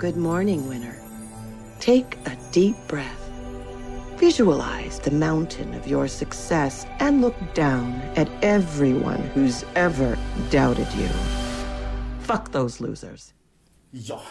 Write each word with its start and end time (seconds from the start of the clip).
Good 0.00 0.16
morning, 0.16 0.66
winner. 0.66 0.96
Take 1.78 2.16
a 2.24 2.34
deep 2.52 2.76
breath. 2.88 3.30
Visualize 4.18 4.98
the 4.98 5.10
mountain 5.10 5.74
of 5.74 5.86
your 5.86 6.08
success 6.08 6.86
and 7.00 7.20
look 7.20 7.36
down 7.52 8.00
at 8.16 8.30
everyone 8.40 9.20
who's 9.34 9.62
ever 9.74 10.16
doubted 10.50 10.88
you. 10.94 11.08
Fuck 12.22 12.50
those 12.52 12.80
losers. 12.80 13.34
Ja. 13.92 14.22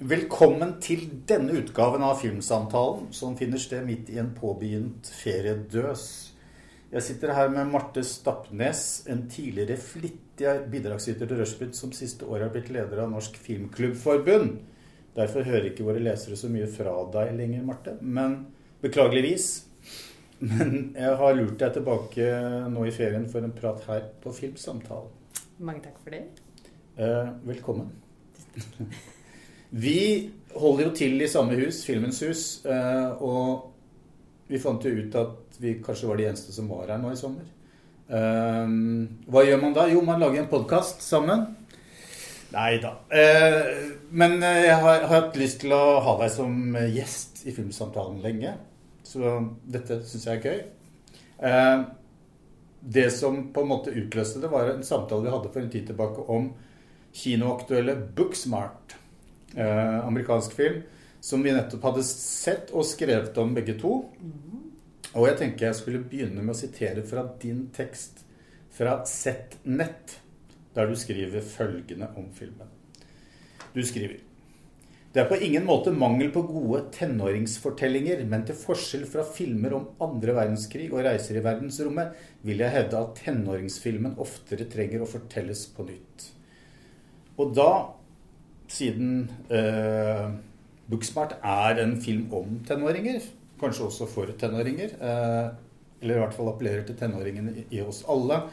Velkommen 0.00 0.80
til 0.82 1.06
denne 1.28 1.52
utgaven 1.62 2.02
av 2.02 2.18
Filmsamtalen, 2.24 3.12
som 3.12 3.38
finner 3.38 3.62
sted 3.62 3.86
midt 3.86 4.10
i 4.10 4.18
en 4.18 4.34
påbegynt 4.34 5.12
feriedøs. 5.20 6.32
Jeg 6.90 7.02
sitter 7.02 7.36
her 7.38 7.54
med 7.54 7.70
Marte 7.70 8.02
Stapnes, 8.02 9.04
en 9.06 9.28
tidligere 9.30 9.78
flittig 9.78 10.58
bidragsyter 10.72 11.30
til 11.30 11.44
Rushbit, 11.44 11.78
som 11.78 11.94
siste 11.94 12.26
år 12.26 12.48
har 12.48 12.52
blitt 12.58 12.74
leder 12.74 13.04
av 13.04 13.14
Norsk 13.14 13.38
Filmklubbforbund. 13.38 14.58
Derfor 15.16 15.46
hører 15.46 15.70
ikke 15.70 15.86
våre 15.86 16.02
lesere 16.02 16.38
så 16.38 16.50
mye 16.52 16.68
fra 16.70 16.92
deg 17.14 17.34
lenger, 17.38 17.64
Marte. 17.66 17.96
Men 18.00 18.36
beklageligvis. 18.82 19.48
Men 20.40 20.94
jeg 20.96 21.16
har 21.20 21.34
lurt 21.36 21.58
deg 21.60 21.74
tilbake 21.76 22.28
nå 22.72 22.84
i 22.88 22.92
ferien 22.94 23.26
for 23.28 23.44
en 23.44 23.52
prat 23.56 23.82
her 23.90 24.06
på 24.22 24.32
Filmsamtalen. 24.32 25.10
Mange 25.60 25.82
takk 25.84 25.98
for 26.00 26.14
det. 26.14 26.22
Eh, 26.96 27.32
velkommen. 27.44 27.90
Vi 29.70 30.30
holder 30.54 30.88
jo 30.88 30.94
til 30.96 31.20
i 31.22 31.28
samme 31.30 31.58
hus, 31.60 31.82
Filmens 31.86 32.22
hus, 32.24 32.44
eh, 32.64 33.22
og 33.22 33.68
vi 34.50 34.58
fant 34.58 34.82
jo 34.82 34.90
ut 34.90 35.14
at 35.20 35.60
vi 35.62 35.76
kanskje 35.84 36.08
var 36.08 36.18
de 36.18 36.26
eneste 36.30 36.54
som 36.56 36.70
var 36.72 36.88
her 36.90 37.02
nå 37.02 37.12
i 37.12 37.20
sommer. 37.20 37.46
Eh, 38.08 38.72
hva 39.30 39.44
gjør 39.46 39.60
man 39.62 39.76
da? 39.76 39.86
Jo, 39.92 40.00
man 40.06 40.22
lager 40.22 40.42
en 40.42 40.50
podkast 40.50 41.04
sammen. 41.04 41.44
Nei 42.50 42.80
da. 42.82 42.96
Eh, 43.14 43.70
men 44.10 44.40
jeg 44.42 44.74
har, 44.82 45.04
har 45.06 45.14
hatt 45.14 45.38
lyst 45.38 45.60
til 45.62 45.74
å 45.76 46.00
ha 46.02 46.16
deg 46.22 46.32
som 46.34 46.76
gjest 46.90 47.44
i 47.46 47.54
Filmsamtalen 47.54 48.18
lenge. 48.24 48.56
Så 49.06 49.36
dette 49.70 50.00
syns 50.06 50.26
jeg 50.26 50.40
er 50.40 50.46
gøy. 50.48 50.60
Eh, 51.50 51.82
det 52.80 53.10
som 53.14 53.42
på 53.52 53.62
en 53.62 53.70
måte 53.70 53.94
utløste 53.94 54.42
det, 54.42 54.50
var 54.52 54.70
en 54.70 54.86
samtale 54.86 55.26
vi 55.26 55.34
hadde 55.34 55.52
for 55.52 55.62
en 55.62 55.72
tid 55.72 55.86
tilbake 55.90 56.24
om 56.32 56.50
kinoaktuelle 57.16 57.96
Booksmart. 58.16 58.96
Eh, 59.56 60.06
amerikansk 60.06 60.54
film 60.54 60.82
som 61.20 61.42
vi 61.42 61.52
nettopp 61.52 61.82
hadde 61.84 62.04
sett 62.06 62.70
og 62.72 62.86
skrevet 62.88 63.36
om 63.42 63.54
begge 63.54 63.76
to. 63.80 63.98
Og 65.10 65.26
jeg 65.26 65.38
tenker 65.40 65.68
jeg 65.68 65.78
skulle 65.80 66.02
begynne 66.06 66.42
med 66.42 66.54
å 66.54 66.60
sitere 66.60 67.04
fra 67.06 67.26
din 67.42 67.66
tekst 67.74 68.22
fra 68.70 69.00
ZNett, 69.04 70.20
der 70.74 70.90
du 70.90 70.96
skriver 70.98 71.44
følgende 71.44 72.10
om 72.16 72.28
filmen. 72.34 72.68
Du 73.74 73.82
skriver 73.86 74.20
Det 75.14 75.24
er 75.24 75.26
på 75.26 75.40
ingen 75.42 75.64
måte 75.66 75.90
mangel 75.90 76.28
på 76.30 76.44
gode 76.46 76.84
tenåringsfortellinger, 76.94 78.20
men 78.30 78.44
til 78.46 78.54
forskjell 78.54 79.08
fra 79.10 79.24
filmer 79.26 79.72
om 79.74 79.88
andre 80.06 80.36
verdenskrig 80.36 80.86
og 80.92 81.02
reiser 81.02 81.40
i 81.40 81.42
verdensrommet, 81.42 82.12
vil 82.46 82.62
jeg 82.62 82.70
hevde 82.70 83.00
at 83.00 83.18
tenåringsfilmen 83.24 84.14
oftere 84.22 84.68
trenger 84.70 85.02
å 85.02 85.10
fortelles 85.10 85.64
på 85.74 85.88
nytt. 85.88 86.28
Og 87.42 87.50
da, 87.58 87.72
siden 88.70 89.26
eh, 89.50 90.30
Booksmart 90.90 91.40
er 91.42 91.82
en 91.82 91.96
film 92.02 92.30
om 92.34 92.60
tenåringer, 92.68 93.18
kanskje 93.60 93.88
også 93.88 94.08
for 94.14 94.30
tenåringer, 94.38 94.94
eh, 94.94 95.50
eller 96.00 96.16
i 96.16 96.22
hvert 96.22 96.36
fall 96.38 96.52
appellerer 96.52 96.86
til 96.86 96.96
tenåringene 97.02 97.64
i, 97.66 97.82
oss 97.82 98.04
alle, 98.10 98.44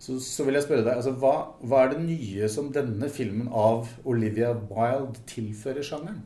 så, 0.00 0.16
så, 0.24 0.46
vil 0.46 0.56
jeg 0.56 0.64
spørre 0.64 0.84
deg, 0.86 0.96
altså, 0.96 1.12
hva, 1.20 1.34
hva, 1.60 1.84
er 1.84 1.90
det 1.92 2.04
nye 2.06 2.48
som 2.48 2.70
denne 2.72 3.10
filmen 3.12 3.50
av 3.52 3.90
Olivia 4.08 4.54
Wilde 4.56 5.20
tilfører 5.28 5.84
sjangeren? 5.84 6.22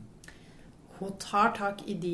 Hun 0.95 1.11
tar 1.19 1.49
tak 1.57 1.81
i 1.91 1.97
de 1.99 2.13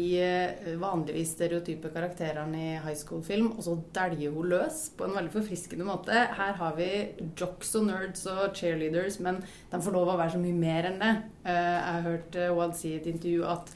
vanligvis 0.81 1.35
stereotype 1.35 1.91
karakterene 1.93 2.57
i 2.57 2.79
high 2.81 2.97
school-film, 2.97 3.51
og 3.53 3.61
så 3.67 3.75
dæljer 3.93 4.33
hun 4.33 4.49
løs 4.55 4.87
på 4.97 5.05
en 5.05 5.13
veldig 5.19 5.35
forfriskende 5.35 5.85
måte. 5.85 6.23
Her 6.33 6.57
har 6.57 6.73
vi 6.79 6.89
jocks 7.37 7.75
og 7.77 7.85
nerds 7.91 8.25
og 8.31 8.55
cheerleaders, 8.57 9.19
men 9.21 9.37
de 9.45 9.81
får 9.85 9.93
lov 9.93 10.09
å 10.09 10.17
være 10.17 10.33
så 10.33 10.41
mye 10.41 10.57
mer 10.57 10.89
enn 10.89 10.97
det. 11.03 11.13
Jeg 11.45 11.85
har 11.85 12.07
hørt 12.07 12.39
Wilde 12.41 12.79
si 12.79 12.95
i 12.95 12.97
et 12.97 13.11
intervju 13.11 13.45
at 13.53 13.69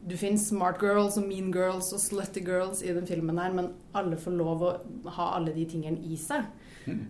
du 0.00 0.16
finner 0.18 0.40
smart 0.40 0.82
girls 0.82 1.20
og 1.20 1.28
mean 1.28 1.52
girls 1.54 1.92
og 1.94 2.02
slutty 2.02 2.42
girls 2.42 2.82
i 2.82 2.90
den 2.96 3.06
filmen 3.06 3.38
her, 3.38 3.54
men 3.54 3.70
alle 3.94 4.18
får 4.18 4.34
lov 4.34 4.66
å 4.66 4.74
ha 5.14 5.30
alle 5.36 5.54
de 5.54 5.68
tingene 5.68 6.02
i 6.10 6.18
seg. 6.18 6.48
Mm. 6.86 7.02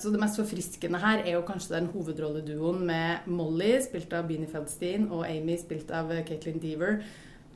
Så 0.00 0.10
det 0.10 0.20
mest 0.22 0.38
forfriskende 0.40 0.98
her 1.02 1.20
er 1.24 1.34
jo 1.36 1.44
kanskje 1.46 1.76
den 1.76 1.90
hovedrolleduoen 1.92 2.80
med 2.88 3.28
Molly, 3.28 3.76
spilt 3.84 4.12
av 4.16 4.26
Beanie 4.30 4.48
Feldstein, 4.50 5.10
og 5.12 5.26
Amy, 5.28 5.58
spilt 5.60 5.92
av 5.94 6.10
Caitlin 6.24 6.60
Deaver. 6.62 7.02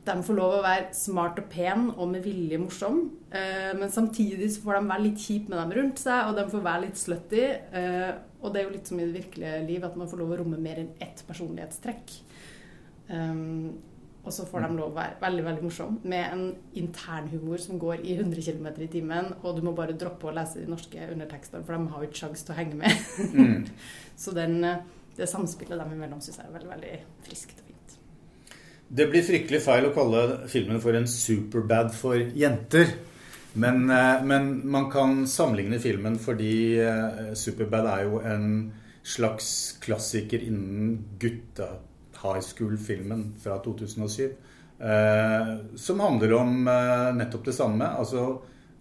De 0.08 0.14
får 0.24 0.36
lov 0.38 0.54
å 0.58 0.62
være 0.64 0.94
smart 0.96 1.40
og 1.42 1.48
pen 1.52 1.90
og 1.90 2.06
med 2.12 2.24
vilje 2.24 2.56
morsom, 2.62 3.00
men 3.32 3.90
samtidig 3.92 4.46
så 4.54 4.62
får 4.64 4.78
de 4.78 4.92
være 4.92 5.04
litt 5.04 5.20
kjip 5.20 5.50
med 5.50 5.58
dem 5.60 5.74
rundt 5.76 6.00
seg, 6.00 6.30
og 6.30 6.38
de 6.38 6.46
får 6.52 6.64
være 6.64 6.84
litt 6.86 7.00
slutty. 7.00 7.42
Og 8.38 8.54
det 8.54 8.60
er 8.60 8.64
jo 8.68 8.72
litt 8.76 8.88
som 8.88 9.00
i 9.00 9.04
det 9.04 9.18
virkelige 9.18 9.58
liv, 9.66 9.84
at 9.84 9.98
man 10.00 10.08
får 10.08 10.22
lov 10.22 10.32
å 10.32 10.38
romme 10.40 10.60
mer 10.62 10.80
enn 10.80 10.94
ett 11.04 11.20
personlighetstrekk. 11.28 12.16
Og 14.26 14.34
så 14.34 14.44
får 14.44 14.66
de 14.66 14.76
lov 14.76 14.90
å 14.90 14.96
være 14.98 15.16
veldig 15.22 15.44
veldig 15.46 15.64
morsom 15.64 15.94
med 16.10 16.32
en 16.34 16.42
internhumor 16.76 17.62
som 17.62 17.78
går 17.80 18.02
i 18.02 18.16
100 18.18 18.42
km 18.44 18.68
i 18.84 18.90
timen, 18.92 19.30
og 19.40 19.56
du 19.56 19.62
må 19.64 19.72
bare 19.76 19.96
droppe 19.96 20.28
å 20.28 20.34
lese 20.36 20.60
de 20.60 20.68
norske 20.68 21.06
undertekstene, 21.14 21.64
for 21.64 21.76
de 21.76 21.92
har 21.92 22.02
jo 22.02 22.10
ikke 22.10 22.22
sjanse 22.24 22.44
til 22.44 22.54
å 22.54 22.58
henge 22.58 22.80
med. 22.82 23.06
Mm. 23.32 23.64
så 24.22 24.34
den, 24.36 24.58
det 25.16 25.30
samspillet 25.30 25.80
dem 25.80 25.94
imellom 25.96 26.20
syns 26.24 26.42
jeg 26.42 26.50
er 26.50 26.56
veldig, 26.58 26.72
veldig 26.74 26.94
friskt 27.28 27.62
og 27.62 27.70
fint. 27.70 27.98
Det 28.88 29.08
blir 29.08 29.24
fryktelig 29.24 29.62
feil 29.64 29.88
å 29.88 29.94
kalle 29.96 30.24
filmen 30.48 30.82
for 30.82 30.96
en 30.98 31.08
superbad 31.08 31.94
for 31.96 32.20
jenter. 32.20 32.96
Men, 33.58 33.86
men 34.28 34.50
man 34.68 34.90
kan 34.92 35.22
sammenligne 35.26 35.80
filmen 35.82 36.18
fordi 36.20 36.52
Superbad 37.34 37.88
er 37.90 38.02
jo 38.04 38.20
en 38.22 38.44
slags 39.08 39.48
klassiker 39.82 40.42
innen 40.44 40.98
gutta 41.20 41.72
high 42.22 42.42
school-filmen 42.44 43.32
fra 43.42 43.58
2007. 43.64 44.28
Eh, 44.78 45.52
som 45.76 46.00
handler 46.00 46.34
om 46.38 46.68
eh, 46.68 47.08
nettopp 47.18 47.48
det 47.48 47.56
samme. 47.56 47.88
Altså 47.98 48.28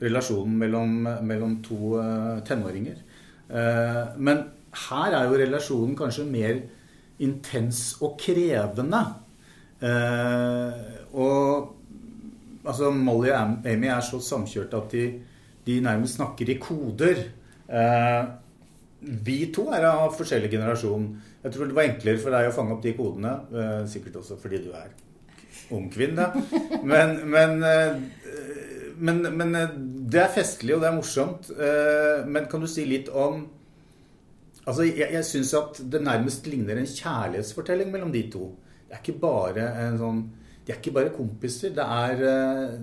relasjonen 0.02 0.58
mellom, 0.62 0.98
mellom 1.26 1.58
to 1.66 1.98
eh, 2.02 2.34
tenåringer. 2.48 3.00
Eh, 3.50 4.04
men 4.18 4.44
her 4.88 5.16
er 5.16 5.30
jo 5.30 5.40
relasjonen 5.42 5.96
kanskje 5.98 6.28
mer 6.30 6.60
intens 7.24 7.96
og 8.06 8.18
krevende. 8.22 9.02
Eh, 9.82 10.84
og 11.18 11.74
altså 12.68 12.92
Molly 12.94 13.32
og 13.32 13.66
Amy 13.70 13.90
er 13.90 14.04
så 14.06 14.20
samkjørte 14.22 14.82
at 14.82 14.94
de, 14.94 15.06
de 15.66 15.80
nærmest 15.82 16.20
snakker 16.20 16.54
i 16.54 16.60
koder. 16.62 17.24
Eh, 17.68 18.22
vi 19.02 19.40
to 19.54 19.68
er 19.74 19.86
av 19.90 20.14
forskjellig 20.18 20.50
generasjon. 20.52 21.10
Jeg 21.44 21.54
tror 21.54 21.70
det 21.70 21.76
var 21.78 21.88
enklere 21.88 22.22
for 22.22 22.34
deg 22.34 22.50
å 22.50 22.56
fange 22.56 22.74
opp 22.76 22.86
de 22.86 22.94
kodene. 22.98 23.34
Eh, 23.54 23.84
sikkert 23.92 24.22
også 24.22 24.40
fordi 24.42 24.62
du 24.66 24.72
er 24.76 24.90
ung 25.76 25.90
kvinne. 25.94 26.30
Men, 26.88 27.20
men, 27.30 27.60
eh, 27.68 28.00
men, 28.98 29.22
men, 29.38 29.54
eh, 29.56 29.76
det 30.12 30.24
er 30.24 30.34
festlig, 30.34 30.76
og 30.76 30.82
det 30.82 30.90
er 30.90 30.98
morsomt. 30.98 31.52
Men 32.28 32.50
kan 32.50 32.64
du 32.64 32.70
si 32.72 32.88
litt 32.88 33.14
om 33.14 33.46
Altså, 34.68 34.84
jeg, 34.84 35.08
jeg 35.14 35.24
syns 35.24 35.54
at 35.56 35.78
det 35.94 36.02
nærmest 36.04 36.48
ligner 36.52 36.76
en 36.76 36.90
kjærlighetsfortelling 36.92 37.88
mellom 37.88 38.10
de 38.12 38.26
to. 38.28 38.50
Det 38.90 38.98
er 38.98 39.00
ikke 39.00 39.22
bare 39.22 39.68
en 39.86 39.96
sånn 40.02 40.18
De 40.68 40.74
er 40.74 40.82
ikke 40.82 40.92
bare 40.98 41.14
kompiser. 41.16 41.72
Det 41.72 41.86
er, 41.86 42.24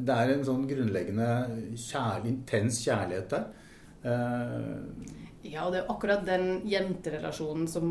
det 0.01 0.15
er 0.15 0.33
en 0.33 0.47
sånn 0.47 0.63
grunnleggende 0.71 1.27
kjærlig, 1.77 2.31
intens 2.31 2.79
kjærlighet 2.87 3.29
der. 3.35 3.45
Ja, 5.45 5.67
og 5.67 5.75
det 5.75 5.83
er 5.83 5.91
akkurat 5.93 6.23
den 6.25 6.63
jenterelasjonen 6.69 7.67
som, 7.69 7.89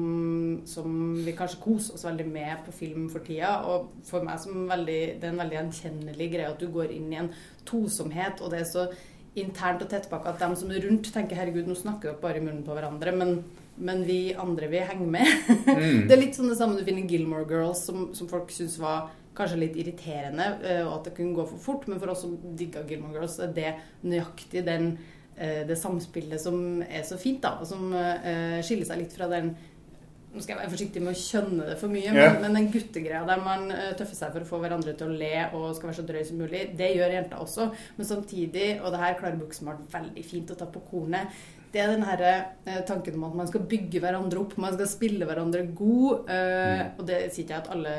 som, 0.66 0.94
vi 1.22 1.36
kanskje 1.38 1.62
koser 1.62 1.98
oss 1.98 2.06
veldig 2.08 2.26
med 2.26 2.64
på 2.66 2.74
film 2.74 3.06
for 3.14 3.22
tida. 3.26 3.60
Og 3.70 3.92
for 4.08 4.26
meg 4.26 4.42
som 4.42 4.66
veldig, 4.70 5.00
det 5.22 5.28
er 5.28 5.36
en 5.36 5.42
veldig 5.44 5.60
gjenkjennelig 5.60 6.30
greie 6.34 6.50
at 6.50 6.64
du 6.64 6.72
går 6.74 6.96
inn 6.96 7.12
i 7.14 7.20
en 7.22 7.30
tosomhet, 7.70 8.42
og 8.42 8.54
det 8.54 8.64
er 8.64 8.70
så 8.72 8.88
internt 9.38 9.86
og 9.86 9.90
tettpakka 9.90 10.34
at 10.34 10.42
de 10.42 10.58
som 10.58 10.74
er 10.74 10.84
rundt, 10.86 11.10
tenker 11.14 11.38
'herregud, 11.38 11.70
nå 11.70 11.78
snakker 11.78 12.12
dere 12.12 12.22
bare 12.22 12.42
i 12.42 12.44
munnen 12.44 12.66
på 12.66 12.74
hverandre', 12.74 13.16
men, 13.18 13.44
men 13.78 14.04
vi 14.06 14.34
andre, 14.34 14.70
vi 14.70 14.82
henger 14.90 15.10
med. 15.16 15.34
Mm. 15.70 16.04
det 16.10 16.14
er 16.14 16.22
litt 16.22 16.38
sånn 16.38 16.50
det 16.50 16.58
samme 16.58 16.78
du 16.78 16.86
finner 16.86 17.06
i 17.06 17.10
Gilmore 17.10 17.50
Girls, 17.50 17.86
som, 17.86 18.12
som 18.18 18.30
folk 18.30 18.54
syns 18.54 18.80
var 18.82 19.12
kanskje 19.38 19.62
litt 19.62 19.78
irriterende, 19.82 20.46
og 20.86 21.00
at 21.00 21.08
det 21.08 21.18
kunne 21.18 21.34
gå 21.34 21.48
for 21.50 21.62
fort, 21.62 21.88
men 21.90 22.02
for 22.02 22.14
oss 22.14 22.22
som 22.22 22.38
digga 22.58 22.86
Gilmore 22.86 23.18
Girls, 23.18 23.40
er 23.42 23.54
det 23.54 23.72
nøyaktig 24.06 24.62
den 24.66 24.96
Eh, 24.98 25.23
det 25.68 25.78
samspillet 25.80 26.42
som 26.42 26.82
er 26.86 27.06
så 27.08 27.18
fint, 27.18 27.42
da, 27.44 27.56
og 27.62 27.66
som 27.70 27.88
uh, 27.90 28.60
skiller 28.66 28.86
seg 28.86 29.00
litt 29.02 29.16
fra 29.16 29.30
den 29.32 29.54
nå 30.34 30.42
skal 30.42 30.56
jeg 30.56 30.64
være 30.64 30.74
forsiktig 30.74 31.02
med 31.04 31.14
å 31.14 31.20
kjønne 31.20 31.66
det 31.68 31.74
for 31.78 31.94
mye, 31.94 32.10
yeah. 32.10 32.32
men, 32.34 32.40
men, 32.42 32.56
den 32.58 32.70
guttegreia 32.74 33.22
der 33.28 33.42
man 33.46 33.68
uh, 33.70 33.92
tøffer 33.98 34.18
seg 34.18 34.32
for 34.34 34.42
å 34.42 34.50
få 34.50 34.60
hverandre 34.64 34.96
til 34.98 35.12
å 35.12 35.18
le 35.20 35.34
og 35.54 35.68
skal 35.78 35.92
være 35.92 35.98
så 36.00 36.06
drøy 36.10 36.24
som 36.26 36.40
mulig, 36.42 36.64
det 36.80 36.90
gjør 36.96 37.14
jenta 37.14 37.42
også. 37.44 37.68
Men 38.00 38.10
samtidig, 38.10 38.70
og 38.80 38.96
det 38.96 39.02
her 39.04 39.20
klarer 39.20 39.38
Booksmart 39.38 39.84
veldig 39.94 40.24
fint 40.26 40.54
å 40.54 40.58
ta 40.58 40.70
på 40.74 40.82
kornet, 40.90 41.44
det 41.74 41.82
er 41.82 41.88
den 41.90 42.04
her, 42.06 42.22
eh, 42.68 42.82
tanken 42.86 43.16
om 43.18 43.24
at 43.26 43.36
man 43.36 43.48
skal 43.50 43.62
bygge 43.66 44.00
hverandre 44.00 44.40
opp, 44.44 44.52
man 44.62 44.74
skal 44.76 44.86
spille 44.88 45.26
hverandre 45.26 45.64
god. 45.76 46.30
Eh, 46.30 46.64
Mm. 46.64 47.00
Og 47.00 47.06
det 47.08 47.18
sier 47.34 47.44
ikke 47.46 47.54
jeg 47.56 47.64
at 47.64 47.72
alle 47.74 47.94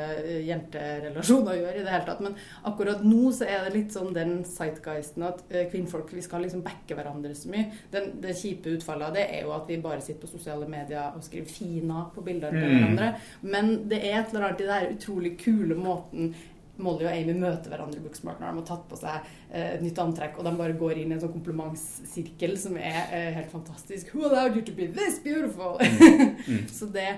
jenterelasjoner 0.47 1.57
gjør 1.59 1.75
i 1.79 1.83
det 1.83 1.91
hele 1.93 2.05
tatt, 2.07 2.21
men 2.23 2.35
akkurat 2.67 3.03
nå 3.05 3.31
så 3.35 3.47
er 3.47 3.65
det 3.67 3.73
litt 3.75 3.93
sånn 3.95 4.13
den 4.15 4.33
sightguisten 4.47 5.25
at 5.27 5.43
eh, 5.51 5.67
kvinnfolk 5.71 6.11
vi 6.15 6.23
skal 6.25 6.45
liksom 6.45 6.63
backe 6.65 6.95
hverandre 6.97 7.35
så 7.37 7.51
mye. 7.51 7.67
Den, 7.93 8.13
det 8.23 8.35
kjipe 8.39 8.73
utfallet 8.77 9.09
av 9.09 9.13
det 9.19 9.27
er 9.29 9.43
jo 9.45 9.53
at 9.57 9.67
vi 9.69 9.77
bare 9.83 10.01
sitter 10.05 10.23
på 10.25 10.31
sosiale 10.31 10.67
medier 10.71 11.11
og 11.15 11.23
skriver 11.25 11.47
'fina' 11.51 12.09
på 12.15 12.23
bilder 12.25 12.51
til 12.51 12.65
Mm. 12.65 12.75
hverandre. 12.79 13.15
Men 13.41 13.87
det 13.89 13.99
er 14.03 14.19
et 14.21 14.33
eller 14.33 14.47
annet 14.47 14.61
i 14.61 14.67
den 14.71 14.97
utrolig 14.97 15.37
kule 15.39 15.75
måten 15.75 16.33
Molly 16.77 17.05
og 17.07 17.11
Amy 17.11 17.35
møter 17.39 17.71
hverandre 17.71 17.99
i 17.99 18.03
Booksmart 18.03 18.41
når 18.41 18.49
de 18.51 18.61
har 18.61 18.67
tatt 18.67 18.85
på 18.89 18.99
seg 18.99 19.29
eh, 19.51 19.75
et 19.75 19.83
nytt 19.83 20.01
antrekk, 20.03 20.39
og 20.39 20.47
de 20.47 20.55
bare 20.59 20.77
går 20.79 21.01
inn 21.01 21.13
i 21.13 21.17
en 21.17 21.23
sånn 21.23 21.33
komplimentsirkel 21.35 22.57
som 22.59 22.77
er 22.79 22.99
eh, 23.15 23.31
helt 23.39 23.51
fantastisk. 23.53 24.11
Who 24.13 24.25
allowed 24.27 24.57
you 24.57 24.65
to 24.67 24.75
be 24.75 24.89
this 24.91 25.21
beautiful? 25.23 25.79
Mm. 25.79 26.65
Så 26.77 26.89
det 26.91 27.09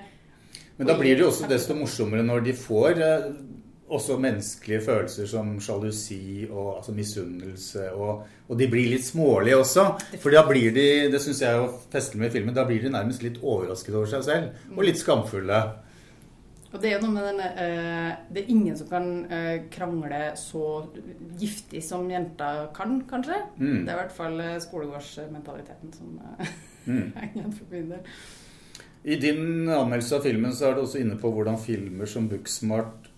Men 0.77 0.91
da 0.91 0.97
blir 0.97 1.15
det 1.15 1.25
jo 1.25 1.31
også 1.31 1.49
desto 1.49 1.75
morsommere 1.77 2.25
når 2.25 2.43
de 2.45 2.57
får 2.57 3.01
eh, 3.01 3.31
også 3.87 4.17
menneskelige 4.19 4.81
følelser 4.83 5.27
som 5.31 5.55
sjalusi 5.63 6.47
og 6.49 6.77
altså 6.77 6.91
misunnelse. 6.91 7.89
Og, 7.95 8.23
og 8.47 8.59
de 8.59 8.67
blir 8.71 8.91
litt 8.91 9.05
smålige 9.05 9.57
også. 9.61 9.85
For 10.19 10.35
da 10.35 10.43
blir 10.47 10.73
de, 10.75 10.87
det 11.11 11.21
synes 11.23 11.41
jeg 11.41 11.55
er 11.55 11.75
festlig 11.91 12.21
med 12.21 12.33
filmen, 12.35 12.55
da 12.55 12.65
blir 12.67 12.83
de 12.83 12.91
nærmest 12.91 13.23
litt 13.23 13.39
overrasket 13.41 13.95
over 13.95 14.09
seg 14.11 14.25
selv. 14.27 14.65
Og 14.75 14.83
litt 14.85 14.99
skamfulle. 14.99 15.61
Og 16.73 16.81
det 16.83 16.89
er 16.89 16.97
jo 16.97 17.05
noe 17.05 17.13
med 17.15 17.23
denne 17.29 17.45
eh, 17.63 18.15
Det 18.33 18.41
er 18.41 18.49
ingen 18.51 18.75
som 18.75 18.89
kan 18.91 19.05
eh, 19.31 19.67
krangle 19.71 20.33
så 20.35 20.63
giftig 21.39 21.79
som 21.85 22.09
jenter 22.11 22.65
kan, 22.75 22.97
kanskje. 23.07 23.37
Mm. 23.55 23.85
Det 23.85 23.91
er 23.91 23.95
i 23.95 24.01
hvert 24.01 24.17
fall 24.17 24.39
eh, 24.43 24.57
skolegårdsmentaliteten 24.63 25.95
som 25.95 26.17
Mm. 26.87 27.09
henger 27.17 27.41
igjen 27.41 27.51
for 27.51 27.65
min 27.75 27.89
del. 27.91 28.03
I 29.03 29.15
din 29.19 29.67
anmeldelse 29.67 30.15
av 30.15 30.21
filmen 30.23 30.53
så 30.55 30.69
er 30.69 30.77
du 30.77 30.85
også 30.85 31.01
inne 31.01 31.17
på 31.19 31.27
hvordan 31.35 31.57
filmer 31.59 32.07
som 32.07 32.29
Booksmart 32.31 33.09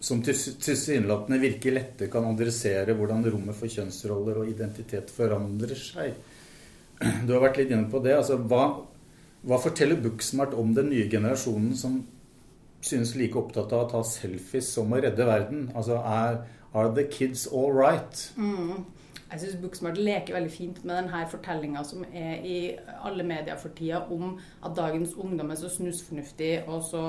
som 0.00 0.20
tilsynelatende 0.24 1.38
virker 1.40 1.74
lette, 1.76 2.08
kan 2.12 2.24
adressere 2.28 2.92
hvordan 2.96 3.24
rommet 3.32 3.56
for 3.56 3.72
kjønnsroller 3.72 4.40
og 4.40 4.52
identitet 4.52 5.12
forandrer 5.12 5.76
seg. 5.76 6.14
Du 7.24 7.34
har 7.34 7.42
vært 7.44 7.60
litt 7.60 7.72
inne 7.72 7.88
på 7.92 8.00
det. 8.04 8.14
Altså, 8.16 8.38
hva, 8.48 8.62
hva 9.44 9.58
forteller 9.60 10.00
Booksmart 10.00 10.56
om 10.56 10.72
den 10.76 10.88
nye 10.92 11.08
generasjonen 11.12 11.76
som 11.76 12.00
synes 12.80 13.14
like 13.16 13.38
opptatt 13.38 13.72
av 13.76 13.86
å 13.86 13.90
ta 13.90 14.00
selfies 14.06 14.70
som 14.74 14.92
å 14.92 15.00
redde 15.02 15.26
verden? 15.28 15.68
Altså, 15.74 16.00
er 16.00 16.42
Are 16.72 16.94
the 16.94 17.02
kids 17.02 17.46
all 17.46 17.72
right? 17.72 18.32
Mm. 18.36 18.84
Jeg 19.30 19.40
syns 19.40 19.56
Booksmart 19.62 19.98
leker 19.98 20.34
veldig 20.34 20.50
fint 20.50 20.78
med 20.84 20.96
denne 20.96 21.22
fortellinga 21.30 21.82
som 21.86 22.04
er 22.14 22.42
i 22.46 22.56
alle 23.06 23.26
medier 23.26 23.58
for 23.58 23.74
tida, 23.78 24.04
om 24.10 24.38
at 24.66 24.74
dagens 24.76 25.14
ungdom 25.14 25.50
er 25.50 25.58
så 25.58 25.70
snusfornuftig 25.70 26.64
og 26.66 26.82
så, 26.86 27.04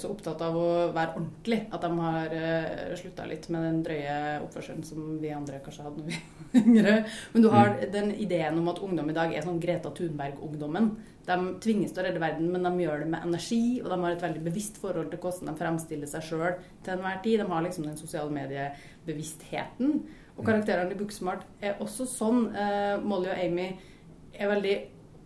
så 0.00 0.10
opptatt 0.10 0.40
av 0.42 0.56
å 0.58 0.68
være 0.94 1.14
ordentlig. 1.14 1.60
At 1.74 1.84
de 1.84 1.90
har 2.00 2.34
eh, 2.34 2.94
slutta 2.98 3.26
litt 3.30 3.46
med 3.54 3.66
den 3.66 3.80
drøye 3.86 4.16
oppførselen 4.42 4.84
som 4.86 5.18
vi 5.22 5.30
andre 5.34 5.60
kanskje 5.64 5.86
hadde 5.86 6.02
når 6.02 6.08
vi 6.10 6.18
var 6.18 6.60
yngre. 6.62 6.94
Men 7.34 7.44
du 7.44 7.48
har 7.52 7.74
den 7.92 8.10
ideen 8.14 8.58
om 8.58 8.70
at 8.72 8.80
ungdom 8.82 9.12
i 9.12 9.16
dag 9.16 9.34
er 9.34 9.46
sånn 9.46 9.60
Greta 9.62 9.92
Thunberg-ungdommen. 9.94 10.90
De 11.24 11.36
tvinges 11.64 11.94
til 11.94 12.02
å 12.02 12.06
redde 12.08 12.20
verden, 12.20 12.50
men 12.52 12.66
de 12.66 12.84
gjør 12.84 13.04
det 13.04 13.12
med 13.14 13.24
energi, 13.24 13.62
og 13.80 13.88
de 13.88 14.00
har 14.02 14.16
et 14.16 14.24
veldig 14.26 14.42
bevisst 14.44 14.76
forhold 14.82 15.08
til 15.12 15.22
hvordan 15.22 15.48
de 15.48 15.56
fremstiller 15.62 16.10
seg 16.10 16.26
sjøl 16.26 16.58
til 16.84 16.96
enhver 16.96 17.22
tid. 17.24 17.40
De 17.40 17.48
har 17.54 17.64
liksom 17.64 17.86
den 17.88 18.00
sosiale 18.00 18.34
mediebevisstheten. 18.34 19.96
Og 20.34 20.42
karakterene 20.44 20.92
i 20.92 20.98
Booksmart 20.98 21.46
er 21.62 21.78
også 21.82 22.08
sånn. 22.10 22.48
Eh, 22.50 22.96
Molly 23.00 23.30
og 23.30 23.40
Amy 23.40 23.70
er 24.34 24.50
veldig 24.50 24.76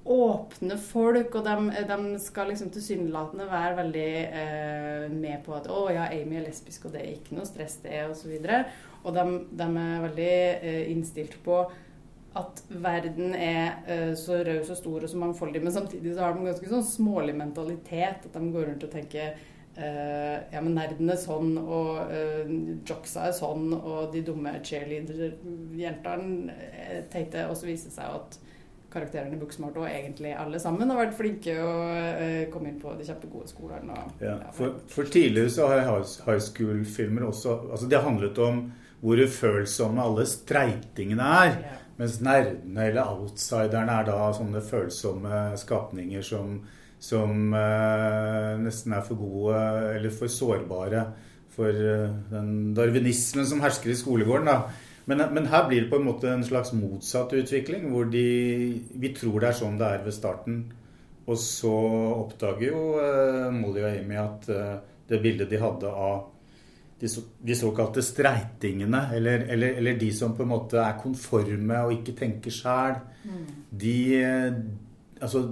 åpne 0.05 0.79
folk, 0.81 1.35
og 1.37 1.45
de, 1.45 1.83
de 1.89 2.21
skal 2.23 2.49
liksom 2.53 2.71
tilsynelatende 2.73 3.49
være 3.51 3.75
veldig 3.83 4.07
eh, 4.43 5.11
med 5.13 5.43
på 5.45 5.57
at 5.57 5.69
'Å 5.69 5.83
ja, 5.93 6.07
Amy 6.13 6.39
er 6.39 6.47
lesbisk, 6.47 6.87
og 6.87 6.95
det 6.95 7.03
er 7.03 7.11
ikke 7.17 7.37
noe 7.37 7.49
stress, 7.49 7.81
det', 7.85 8.07
og 8.09 8.17
så 8.17 8.31
videre. 8.31 8.65
Og 9.05 9.15
de, 9.15 9.27
de 9.59 9.69
er 9.69 10.07
veldig 10.07 10.33
eh, 10.63 10.91
innstilt 10.93 11.37
på 11.45 11.61
at 12.39 12.63
verden 12.69 13.35
er 13.35 13.79
eh, 13.89 14.15
så 14.19 14.43
raus 14.47 14.71
og 14.73 14.79
stor 14.79 15.05
og 15.05 15.11
så 15.11 15.21
mangfoldig, 15.21 15.63
men 15.65 15.73
samtidig 15.75 16.15
så 16.15 16.27
har 16.27 16.35
de 16.37 16.49
ganske 16.49 16.73
sånn 16.73 16.85
smålig 16.87 17.35
mentalitet. 17.37 18.27
At 18.29 18.35
de 18.35 18.53
går 18.55 18.69
rundt 18.71 18.85
og 18.85 18.93
tenker 18.93 19.33
eh, 19.79 20.37
ja, 20.53 20.61
men 20.61 20.75
nerden 20.77 21.11
er 21.11 21.21
sånn, 21.21 21.57
og 21.59 22.13
uh, 22.13 22.53
jocksa 22.89 23.29
er 23.29 23.37
sånn, 23.37 23.73
og 23.79 24.13
de 24.15 24.23
dumme 24.27 24.55
cheerleader-jentene 24.61 26.59
er 26.85 27.09
teite. 27.13 27.47
Og 27.49 27.57
så 27.59 27.71
viser 27.71 27.91
det 27.91 27.99
seg 27.99 28.19
at 28.21 28.39
karakterene 28.93 29.37
i 29.37 29.41
Booksmart 29.41 29.77
og 29.77 29.89
egentlig 29.89 30.33
alle 30.39 30.61
sammen 30.63 30.91
har 30.91 31.01
vært 31.03 31.17
flinke 31.19 31.55
og 31.61 31.83
uh, 31.93 32.45
komme 32.53 32.73
inn 32.73 32.81
på 32.81 32.95
de 32.99 33.07
kjempegode 33.09 33.51
skolene. 33.51 33.97
Og, 33.97 34.23
Ja, 34.25 34.37
ja, 34.39 34.53
for, 34.57 34.81
for 34.89 35.09
tidligere 35.09 35.53
så 35.53 35.69
har 35.73 35.85
high 35.87 36.15
high 36.27 36.41
school-filmer 36.41 37.29
også 37.29 37.59
Altså 37.71 37.91
det 37.91 38.01
handlet 38.05 38.39
om 38.39 38.65
hvor 39.01 39.21
ufølsomme 39.23 40.03
alle 40.03 40.25
streitingene 40.27 41.29
er. 41.43 41.53
ja. 41.63 41.77
Mens 41.99 42.21
nerdene 42.23 42.85
eller 42.87 43.11
outsiderne 43.11 43.95
er 44.01 44.05
da 44.07 44.29
sånne 44.35 44.61
følsomme 44.63 45.39
skapninger 45.59 46.23
som, 46.23 46.61
som 47.03 47.55
eh, 47.59 48.53
nesten 48.63 48.95
er 48.95 49.03
for 49.07 49.19
gode 49.19 49.63
eller 49.97 50.15
for 50.15 50.31
sårbare 50.31 51.03
for 51.57 51.75
eh, 51.75 52.13
den 52.31 52.53
darwinismen 52.77 53.49
som 53.51 53.65
hersker 53.65 53.91
i 53.91 53.99
skolegården. 53.99 54.47
da. 54.47 54.61
Men, 55.09 55.23
men 55.33 55.47
her 55.49 55.69
blir 55.69 55.85
det 55.85 55.91
på 55.91 55.97
en 55.97 56.05
måte 56.05 56.29
en 56.29 56.45
slags 56.45 56.75
motsatt 56.77 57.33
utvikling, 57.33 57.87
hvor 57.93 58.11
de, 58.13 58.25
vi 59.01 59.13
tror 59.17 59.41
det 59.41 59.51
er 59.51 59.57
sånn 59.57 59.79
det 59.81 59.89
er 59.89 60.03
ved 60.05 60.17
starten. 60.17 60.59
Og 61.29 61.39
så 61.41 61.73
oppdager 62.13 62.71
jo 62.71 62.83
eh, 63.01 63.47
Molly 63.53 63.85
og 63.85 63.89
Amy 63.91 64.19
at 64.21 64.49
eh, 64.53 64.75
det 65.09 65.21
bildet 65.25 65.49
de 65.49 65.61
hadde 65.61 65.93
av 65.93 66.27
de, 66.99 67.09
så, 67.09 67.23
de 67.41 67.55
såkalte 67.55 68.03
streitingene, 68.03 69.05
eller, 69.15 69.45
eller, 69.55 69.77
eller 69.79 69.99
de 70.01 70.09
som 70.13 70.33
på 70.35 70.43
en 70.43 70.51
måte 70.51 70.81
er 70.83 70.97
konforme 70.99 71.83
og 71.87 71.95
ikke 71.95 72.17
tenker 72.19 72.55
sjæl, 72.55 72.97
de, 73.71 73.97
eh, 74.19 74.59
altså, 75.21 75.45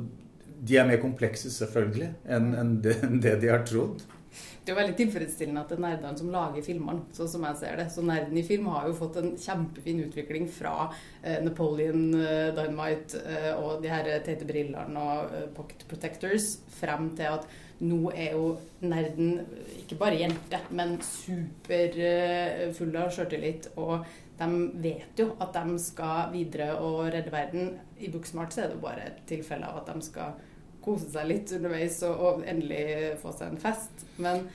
de 0.67 0.76
er 0.81 0.88
mer 0.88 1.00
komplekse, 1.03 1.53
selvfølgelig, 1.55 2.11
enn 2.35 2.53
enn 2.58 2.76
det, 2.82 2.97
enn 3.06 3.20
det 3.23 3.37
de 3.44 3.53
har 3.53 3.64
trodd. 3.69 4.03
Det 4.37 4.73
er 4.73 4.75
jo 4.75 4.81
veldig 4.81 4.97
tilfredsstillende 4.99 5.62
at 5.62 5.73
det 5.73 5.77
er 5.79 5.85
nerdene 5.85 6.21
som 6.21 6.33
lager 6.35 6.65
filmene, 6.67 7.05
sånn 7.15 7.31
som 7.31 7.44
jeg 7.47 7.61
ser 7.61 7.77
det. 7.81 7.87
Så 7.94 8.03
nerden 8.06 8.41
i 8.41 8.47
film 8.47 8.71
har 8.73 8.88
jo 8.88 8.97
fått 8.99 9.21
en 9.21 9.37
kjempefin 9.38 10.03
utvikling 10.06 10.49
fra 10.50 10.88
eh, 11.23 11.38
Napoleon 11.44 12.09
eh, 12.19 12.49
Dynamite 12.56 13.23
eh, 13.23 13.53
og 13.55 13.85
de 13.85 13.93
her 13.93 14.11
teite 14.27 14.49
brillene 14.49 15.05
og 15.05 15.37
pocket 15.55 15.87
protectors 15.91 16.56
frem 16.81 17.12
til 17.19 17.38
at 17.38 17.47
nå 17.85 18.11
er 18.17 18.33
jo 18.33 18.56
nerden 18.81 19.43
ikke 19.83 19.99
bare 20.00 20.21
jente, 20.23 20.61
men 20.73 20.97
superfull 21.05 22.96
av 22.96 23.10
sjøltillit. 23.13 23.69
Og 23.77 24.06
de 24.41 24.49
vet 24.82 25.20
jo 25.20 25.31
at 25.43 25.56
de 25.56 25.79
skal 25.81 26.32
videre 26.32 26.72
og 26.81 27.06
redde 27.13 27.32
verden. 27.32 27.75
I 28.01 28.10
Booksmart 28.13 28.56
så 28.56 28.65
er 28.65 28.70
det 28.70 28.79
jo 28.79 28.84
bare 28.84 29.08
et 29.10 29.25
tilfelle 29.29 29.69
av 29.69 29.82
at 29.82 29.93
de 29.93 30.05
skal 30.05 30.37
kose 30.86 31.10
seg 31.12 31.26
litt 31.28 31.52
underveis 31.58 31.98
og, 32.08 32.20
og 32.31 32.46
endelig 32.48 33.19
få 33.20 33.34
seg 33.36 33.50
en 33.52 33.60
fest. 33.66 34.06
Men 34.22 34.46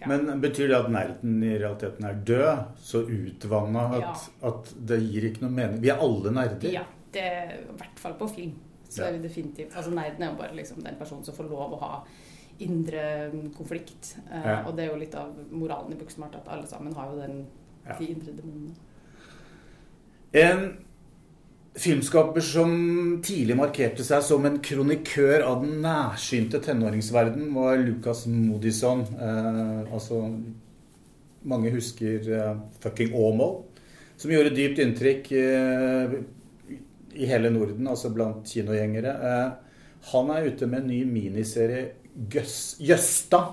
ja. 0.00 0.08
Men 0.10 0.40
betyr 0.42 0.68
det 0.68 0.76
at 0.76 0.90
nerden 0.92 1.38
i 1.46 1.54
realiteten 1.56 2.04
er 2.04 2.18
død? 2.28 2.64
Så 2.84 3.00
utvanna 3.08 3.86
at, 3.96 4.02
Ja. 4.02 4.48
at 4.50 4.72
det 4.90 4.98
gir 5.06 5.24
ikke 5.30 5.44
noe 5.46 5.54
mening? 5.54 5.80
Vi 5.80 5.88
er 5.94 6.02
alle 6.04 6.32
nerder. 6.34 6.68
Ja, 6.74 6.82
det 7.14 7.24
i 7.24 7.76
hvert 7.78 8.02
fall 8.02 8.16
på 8.20 8.28
film. 8.34 8.52
Så 8.90 9.02
er 9.06 9.12
vi 9.16 9.22
definitivt 9.24 9.72
Altså 9.74 9.90
Nerden 9.90 10.22
er 10.22 10.30
jo 10.30 10.36
bare 10.38 10.54
liksom 10.54 10.82
den 10.84 10.94
personen 11.00 11.24
som 11.26 11.34
får 11.34 11.48
lov 11.50 11.72
å 11.74 11.80
ha 11.80 11.92
indre 12.62 13.30
konflikt. 13.56 14.12
Eh. 14.30 14.66
Og 14.68 14.76
det 14.76 14.84
er 14.84 14.92
jo 14.92 14.98
litt 15.00 15.14
av 15.18 15.32
moralen 15.50 15.94
i 15.94 15.96
Booksmart 15.98 16.36
at 16.38 16.46
alle 16.52 16.66
sammen 16.70 16.94
har 16.94 17.10
jo 17.10 17.20
den, 17.22 17.46
Ja. 17.86 17.96
de 17.98 18.06
indre 18.12 18.32
demonene. 18.36 18.74
En 20.34 20.76
filmskaper 21.74 22.44
som 22.44 22.74
tidlig 23.24 23.56
markerte 23.58 24.04
seg 24.06 24.22
som 24.22 24.44
en 24.46 24.60
kronikør 24.62 25.42
av 25.42 25.64
den 25.64 25.80
nærsynte 25.82 26.60
tenåringsverden, 26.62 27.48
var 27.54 27.80
Lucas 27.82 28.24
Modison. 28.30 29.02
Eh, 29.18 29.92
altså 29.92 30.22
Mange 31.44 31.68
husker 31.74 32.24
eh, 32.32 32.54
'Fucking 32.80 33.12
Åmål', 33.12 33.64
som 34.16 34.30
gjorde 34.30 34.54
dypt 34.56 34.78
inntrykk 34.80 35.32
eh, 35.32 36.14
i 37.14 37.26
hele 37.28 37.50
Norden, 37.50 37.88
altså 37.88 38.08
blant 38.14 38.48
kinogjengere. 38.48 39.12
Eh, 39.12 39.52
han 40.14 40.30
er 40.30 40.48
ute 40.48 40.66
med 40.66 40.82
en 40.82 40.88
ny 40.88 41.04
miniserie, 41.04 41.92
'Jøsta', 42.16 43.44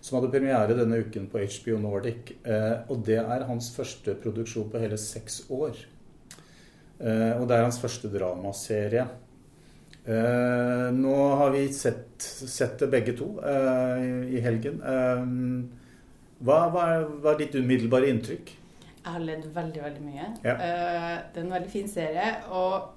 som 0.00 0.18
hadde 0.18 0.30
premiere 0.30 0.76
denne 0.76 1.00
uken 1.02 1.26
på 1.32 1.42
HBO 1.42 1.78
Nordic. 1.82 2.36
Eh, 2.44 2.76
og 2.88 3.02
det 3.06 3.18
er 3.18 3.48
hans 3.48 3.72
første 3.74 4.14
produksjon 4.14 4.70
på 4.70 4.78
hele 4.78 4.98
seks 5.00 5.46
år. 5.50 5.74
Eh, 6.98 7.32
og 7.38 7.46
det 7.46 7.56
er 7.56 7.64
hans 7.66 7.80
første 7.80 8.10
dramaserie. 8.10 9.06
Eh, 10.08 10.86
nå 10.96 11.16
har 11.40 11.52
vi 11.54 11.66
sett, 11.74 12.22
sett 12.22 12.78
det 12.82 12.90
begge 12.92 13.14
to 13.18 13.34
eh, 13.44 14.04
i, 14.34 14.42
helgen. 14.42 14.80
Hva, 16.38 16.60
hva, 16.72 16.86
er, 16.96 17.40
ditt 17.40 17.58
umiddelbare 17.58 18.10
inntrykk? 18.10 18.54
Jeg 18.98 19.14
har 19.14 19.24
ledd 19.24 19.46
veldig, 19.54 19.82
veldig 19.82 20.04
mye. 20.04 20.30
Ja. 20.44 20.54
Det 20.58 21.40
er 21.40 21.44
en 21.44 21.54
veldig 21.54 21.72
fin 21.72 21.90
serie. 21.90 22.30
Og 22.52 22.94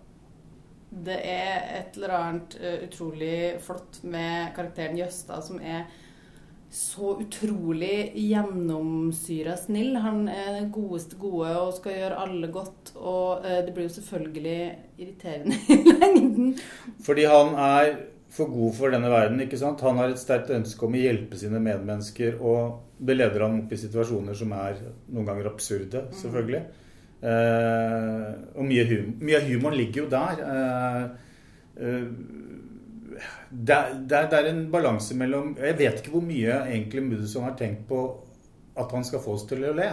det 0.91 1.17
er 1.23 1.67
et 1.77 1.95
eller 1.95 2.17
annet 2.17 2.57
utrolig 2.87 3.35
flott 3.63 4.01
med 4.03 4.51
karakteren 4.57 4.97
Jøstad, 4.99 5.45
som 5.47 5.61
er 5.63 5.85
så 6.71 7.17
utrolig 7.19 8.13
gjennomsyra 8.15 9.57
snill. 9.59 9.97
Han 9.99 10.23
er 10.31 10.53
den 10.55 10.69
godeste 10.71 11.19
gode 11.19 11.51
og 11.59 11.73
skal 11.75 11.97
gjøre 11.97 12.21
alle 12.23 12.51
godt. 12.53 12.93
Og 12.95 13.43
uh, 13.43 13.59
det 13.65 13.75
blir 13.75 13.89
jo 13.89 13.95
selvfølgelig 13.97 14.57
irriterende 15.01 15.59
i 15.75 15.97
lengden. 15.99 16.53
Fordi 17.03 17.27
han 17.27 17.53
er 17.59 17.93
for 18.31 18.47
god 18.47 18.77
for 18.77 18.93
denne 18.95 19.11
verden. 19.11 19.41
ikke 19.43 19.59
sant? 19.59 19.83
Han 19.83 19.99
har 19.99 20.11
et 20.11 20.21
sterkt 20.21 20.53
ønske 20.55 20.87
om 20.87 20.95
å 20.95 21.01
hjelpe 21.01 21.39
sine 21.39 21.59
medmennesker, 21.59 22.37
og 22.39 23.01
det 23.01 23.17
leder 23.17 23.43
han 23.43 23.63
opp 23.63 23.73
i 23.73 23.79
situasjoner 23.81 24.37
som 24.37 24.53
er 24.55 24.79
noen 25.11 25.27
ganger 25.27 25.49
absurde, 25.51 26.05
mm. 26.07 26.15
selvfølgelig. 26.21 26.61
Mm. 26.61 26.79
Eh, 27.21 28.29
og 28.57 28.65
mye, 28.65 28.85
hum 28.89 29.11
mye, 29.21 29.37
av 29.37 29.49
humoren 29.49 29.77
ligger 29.77 30.05
jo 30.05 30.07
der. 30.09 30.39
Eh, 30.51 31.03
eh, 31.85 32.07
det, 33.49 33.77
det, 34.09 34.21
det, 34.31 34.37
er 34.37 34.49
en 34.51 34.61
balanse 34.71 35.15
mellom 35.17 35.55
Jeg 35.59 35.77
vet 35.79 35.99
ikke 36.01 36.13
hvor 36.15 36.23
mye 36.25 36.61
egentlig 36.63 37.03
Mudison 37.05 37.47
har 37.47 37.57
tenkt 37.59 37.83
på 37.89 38.01
at 38.79 38.93
han 38.95 39.03
skal 39.05 39.21
få 39.23 39.35
oss 39.35 39.45
til 39.49 39.65
å 39.67 39.73
le. 39.75 39.89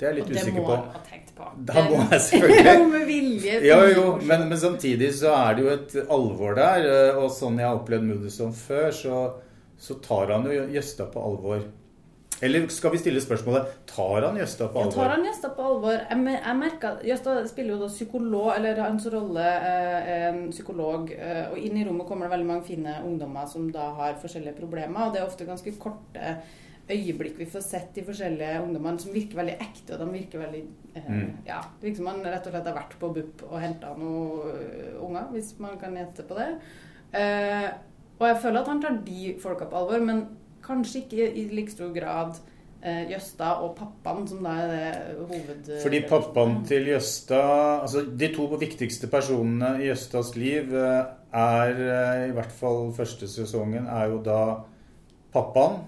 Det 0.00 0.08
er 0.08 0.14
jeg 0.14 0.22
litt 0.22 0.30
usikker 0.32 0.64
på. 0.64 0.70
Det 0.72 0.76
må 0.76 0.76
han 0.76 0.94
ha 0.94 1.02
tenkt 1.06 1.32
på. 1.36 1.48
Da 1.68 1.82
må 1.84 1.98
jeg 2.00 2.22
selvfølgelig. 2.30 2.86
med 2.88 3.02
vilje. 3.08 3.58
Ja, 3.68 3.78
jo, 3.92 4.04
men, 4.24 4.46
men, 4.48 4.56
samtidig 4.60 5.10
så 5.18 5.34
er 5.36 5.58
det 5.58 5.66
jo 5.66 5.74
et 5.74 5.96
alvor 6.16 6.56
der. 6.58 6.86
Eh, 6.88 7.20
og 7.20 7.28
sånn 7.34 7.60
jeg 7.60 7.68
har 7.68 7.78
opplevd 7.82 8.08
Moodysson 8.08 8.54
før, 8.56 8.88
så, 8.96 9.20
så, 9.76 9.98
tar 10.02 10.32
han 10.34 10.48
jo 10.48 10.64
Jøstad 10.72 11.12
på 11.12 11.22
alvor. 11.28 11.66
Eller 12.40 12.68
skal 12.72 12.94
vi 12.94 13.00
stille 13.00 13.20
spørsmålet 13.20 13.74
tar 13.90 14.24
han 14.24 14.38
Jøstad 14.40 14.70
på 14.72 14.80
alvor? 14.80 14.94
Ja, 14.94 14.96
tar 14.96 15.12
han 15.12 15.26
Jøstad 15.28 15.52
på 15.56 15.66
alvor? 15.66 15.98
Jeg, 15.98 16.36
jeg 16.36 16.56
merker, 16.56 17.02
Jøstad 17.04 17.48
spiller 17.50 17.74
jo 17.74 17.82
da 17.82 17.90
psykolog, 17.92 18.48
eller 18.54 18.80
hans 18.80 19.06
rolle 19.12 19.44
eh, 19.74 20.40
psykolog. 20.48 21.12
Eh, 21.12 21.44
og 21.50 21.60
inn 21.60 21.76
i 21.76 21.84
rommet 21.88 22.08
kommer 22.08 22.26
det 22.26 22.34
veldig 22.36 22.48
mange 22.48 22.66
fine 22.70 22.96
ungdommer 23.04 23.50
som 23.50 23.68
da 23.74 23.90
har 23.98 24.16
forskjellige 24.22 24.56
problemer. 24.56 25.06
Og 25.06 25.14
det 25.14 25.20
er 25.20 25.28
ofte 25.28 25.48
ganske 25.48 25.76
korte 25.82 26.34
øyeblikk 26.90 27.36
vi 27.38 27.46
får 27.46 27.62
sett 27.62 27.92
de 27.94 28.02
forskjellige 28.06 28.62
ungdommene 28.64 28.98
som 29.02 29.12
virker 29.14 29.38
veldig 29.38 29.58
ekte, 29.60 29.94
og 29.94 30.00
de 30.00 30.16
virker 30.16 30.42
veldig 30.42 30.64
eh, 30.96 31.10
mm. 31.12 31.28
Ja, 31.46 31.60
det 31.76 31.90
virker 31.90 32.00
som 32.00 32.10
man 32.10 32.24
rett 32.24 32.48
og 32.48 32.56
slett 32.56 32.72
har 32.72 32.80
vært 32.80 32.96
på 33.02 33.12
BUP 33.14 33.44
og 33.50 33.60
henta 33.62 33.92
noen 34.00 34.96
unger, 35.04 35.28
hvis 35.34 35.54
man 35.62 35.76
kan 35.80 35.96
gjette 36.00 36.26
på 36.26 36.40
det. 36.40 36.50
Eh, 37.20 37.68
og 38.20 38.26
jeg 38.28 38.40
føler 38.42 38.60
at 38.60 38.68
han 38.68 38.82
tar 38.82 38.98
de 39.06 39.34
folka 39.40 39.68
på 39.68 39.78
alvor, 39.80 40.02
men 40.04 40.24
kanskje 40.64 41.04
ikke 41.04 41.28
i 41.28 41.44
like 41.54 41.72
stor 41.72 41.92
grad 41.94 42.38
eh, 42.82 43.04
Jøsta 43.10 43.52
og 43.64 43.74
pappaen, 43.78 44.26
som 44.28 44.42
da 44.44 44.56
er 44.62 44.72
det 44.72 45.14
hoved... 45.18 45.70
Fordi 45.82 46.02
pappaen 46.08 46.60
til 46.68 46.90
Jøsta 46.92 47.40
Altså, 47.82 48.04
de 48.04 48.30
to 48.34 48.48
viktigste 48.60 49.10
personene 49.12 49.76
i 49.82 49.88
Jøstas 49.90 50.34
liv 50.38 50.74
eh, 50.74 51.14
er, 51.30 51.80
eh, 51.86 52.26
i 52.30 52.34
hvert 52.36 52.52
fall 52.52 52.90
første 52.96 53.28
sesongen, 53.30 53.88
er 53.88 54.10
jo 54.12 54.20
da 54.24 54.42
pappaen 55.34 55.82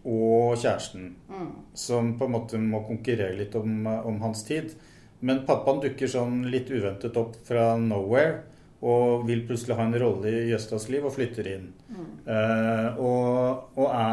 og 0.00 0.56
kjæresten, 0.56 1.10
mm. 1.28 1.48
som 1.76 2.14
på 2.16 2.24
en 2.24 2.32
måte 2.32 2.60
må 2.60 2.80
konkurrere 2.86 3.36
litt 3.36 3.54
om, 3.58 3.84
om, 3.84 4.16
hans 4.22 4.46
tid. 4.48 4.72
Men 5.20 5.42
pappaen 5.44 5.82
dukker 5.82 6.08
sånn 6.08 6.46
litt 6.48 6.70
uventet 6.72 7.18
opp 7.20 7.36
fra 7.44 7.74
nowhere 7.76 8.46
og 8.80 9.26
vil 9.28 9.42
plutselig 9.44 9.76
ha 9.76 9.84
en 9.84 9.98
rolle 10.00 10.30
i 10.32 10.46
Jøstas 10.48 10.88
liv 10.88 11.04
og 11.04 11.12
flytter 11.12 11.50
inn. 11.52 11.66
Mm. 11.92 12.06
Og, 12.24 13.02
og, 13.04 13.19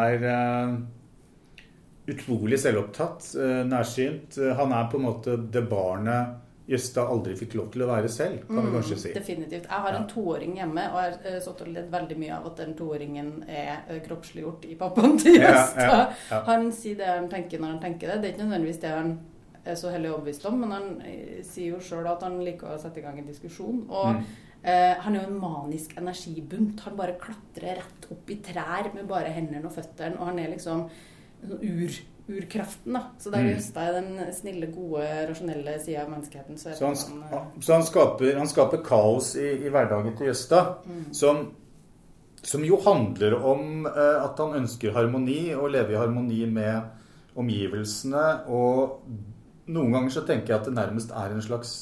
er 0.08 0.26
uh, 0.26 0.76
utrolig 2.08 2.60
selvopptatt, 2.62 3.32
uh, 3.38 3.62
nærsynt. 3.68 4.40
han 4.58 4.76
er 4.76 4.92
på 4.92 5.00
en 5.00 5.08
måte 5.08 5.38
det 5.38 5.64
barnet 5.70 6.44
Jøsta 6.68 7.06
aldri 7.08 7.32
fikk 7.40 7.54
lov 7.56 7.70
til 7.72 7.86
å 7.86 7.88
være 7.88 8.10
selv, 8.12 8.42
kan 8.50 8.58
vi 8.60 8.66
mm, 8.66 8.74
kanskje 8.74 8.96
si. 9.00 9.12
Definitivt. 9.16 9.70
Jeg 9.70 9.84
har 9.86 9.96
en 9.96 10.08
toåring 10.12 10.58
hjemme 10.60 10.84
og 10.92 10.98
har 11.00 11.14
uh, 11.24 11.38
stått 11.44 11.64
og 11.64 11.72
ledd 11.72 11.88
veldig 11.94 12.18
mye 12.20 12.34
av 12.36 12.50
at 12.50 12.60
den 12.60 12.76
toåringen 12.76 13.30
er 13.48 14.02
kroppsliggjort 14.04 14.68
i 14.68 14.76
pappaen 14.80 15.16
til 15.22 15.40
Jøsta. 15.40 15.86
Ja, 15.86 15.94
ja, 15.94 16.10
ja. 16.34 16.42
Han 16.50 16.68
sier 16.76 17.00
det 17.00 17.08
han 17.08 17.30
tenker 17.32 17.64
når 17.64 17.78
han 17.78 17.84
tenker 17.86 18.12
det. 18.12 18.20
Det 18.20 18.30
er 18.30 18.36
ikke 18.36 18.50
nødvendigvis 18.50 18.84
det 18.84 18.92
han 18.98 19.16
er 19.68 19.80
så 19.80 19.92
hellig 19.92 20.12
overbevist 20.12 20.44
om, 20.48 20.60
men 20.64 20.76
han 20.76 20.92
sier 21.48 21.74
jo 21.74 21.80
sjøl 21.84 22.08
at 22.08 22.22
han 22.24 22.38
liker 22.44 22.76
å 22.76 22.82
sette 22.82 23.00
i 23.00 23.08
gang 23.08 23.18
en 23.20 23.32
diskusjon. 23.32 23.82
Og 23.88 24.20
mm. 24.20 24.28
Han 24.66 25.16
er 25.16 25.22
jo 25.22 25.28
en 25.30 25.40
manisk 25.40 25.94
energibunt. 26.00 26.82
Han 26.84 26.96
bare 26.98 27.14
klatrer 27.22 27.78
rett 27.80 28.08
opp 28.12 28.32
i 28.34 28.40
trær 28.44 28.90
med 28.96 29.06
bare 29.08 29.32
hendene 29.32 29.70
og 29.70 29.76
føttene, 29.76 30.18
og 30.18 30.32
han 30.32 30.42
er 30.42 30.52
liksom 30.56 30.88
sånn 30.90 31.60
ur 31.62 32.00
urkraften. 32.28 32.94
da. 32.94 33.02
Så 33.20 33.32
der 33.32 33.46
Jøstad 33.48 33.82
mm. 33.82 33.86
jeg 33.86 34.26
den 34.26 34.34
snille, 34.34 34.72
gode, 34.76 35.06
rasjonelle 35.30 35.78
sida 35.84 36.04
av 36.04 36.12
menneskeheten. 36.12 36.58
Så, 36.60 36.74
så, 36.76 36.90
han, 36.90 37.22
han, 37.32 37.40
uh, 37.40 37.62
så 37.64 37.78
han, 37.78 37.86
skaper, 37.88 38.34
han, 38.38 38.52
skaper, 38.52 38.84
kaos 38.86 39.36
i, 39.40 39.48
i 39.64 39.72
hverdagen 39.72 40.18
til 40.18 40.32
Jøstad, 40.32 40.84
mm. 40.86 41.06
som, 41.16 41.46
som, 42.42 42.66
jo 42.68 42.82
handler 42.84 43.38
om 43.40 43.88
uh, 43.88 44.26
at 44.26 44.40
han 44.44 44.60
ønsker 44.62 44.96
harmoni, 44.98 45.54
og 45.56 45.72
leve 45.76 45.96
i 45.96 46.00
harmoni 46.00 46.44
med 46.52 47.38
omgivelsene. 47.38 48.26
Og 48.52 49.72
noen 49.72 49.96
ganger 49.96 50.18
så 50.20 50.26
tenker 50.28 50.54
jeg 50.54 50.62
at 50.62 50.70
det 50.70 50.78
nærmest 50.78 51.16
er 51.16 51.32
en 51.32 51.44
slags 51.44 51.78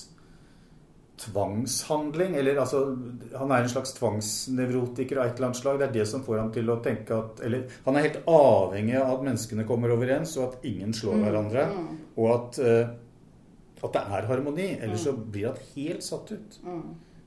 tvangshandling. 1.17 2.35
Eller 2.35 2.59
altså 2.59 2.97
Han 3.39 3.51
er 3.51 3.63
en 3.63 3.71
slags 3.71 3.93
tvangsnevrotiker 3.97 5.19
av 5.19 5.29
et 5.29 5.37
eller 5.37 5.49
annet 5.49 5.61
slag. 5.61 5.79
Det 5.79 5.87
er 5.87 5.95
det 5.99 6.07
som 6.09 6.25
får 6.25 6.41
ham 6.41 6.51
til 6.55 6.69
å 6.71 6.79
tenke 6.83 7.15
at 7.17 7.41
Eller 7.45 7.71
han 7.85 7.95
er 7.95 8.07
helt 8.07 8.21
avhengig 8.31 8.97
av 8.99 9.15
at 9.15 9.25
menneskene 9.29 9.67
kommer 9.67 9.95
overens, 9.95 10.35
og 10.37 10.49
at 10.49 10.67
ingen 10.67 10.93
slår 10.95 11.19
mm, 11.19 11.25
hverandre. 11.27 11.65
Mm. 11.71 11.87
Og 12.17 12.29
at, 12.33 12.59
uh, 12.59 13.81
at, 13.81 13.89
det 13.95 14.03
er 14.19 14.29
harmoni. 14.31 14.69
Ellers 14.75 15.05
mm. 15.05 15.05
så 15.07 15.15
blir 15.37 15.49
han 15.51 15.63
helt 15.75 16.05
satt 16.05 16.35
ut. 16.35 16.59
Mm. 16.65 16.83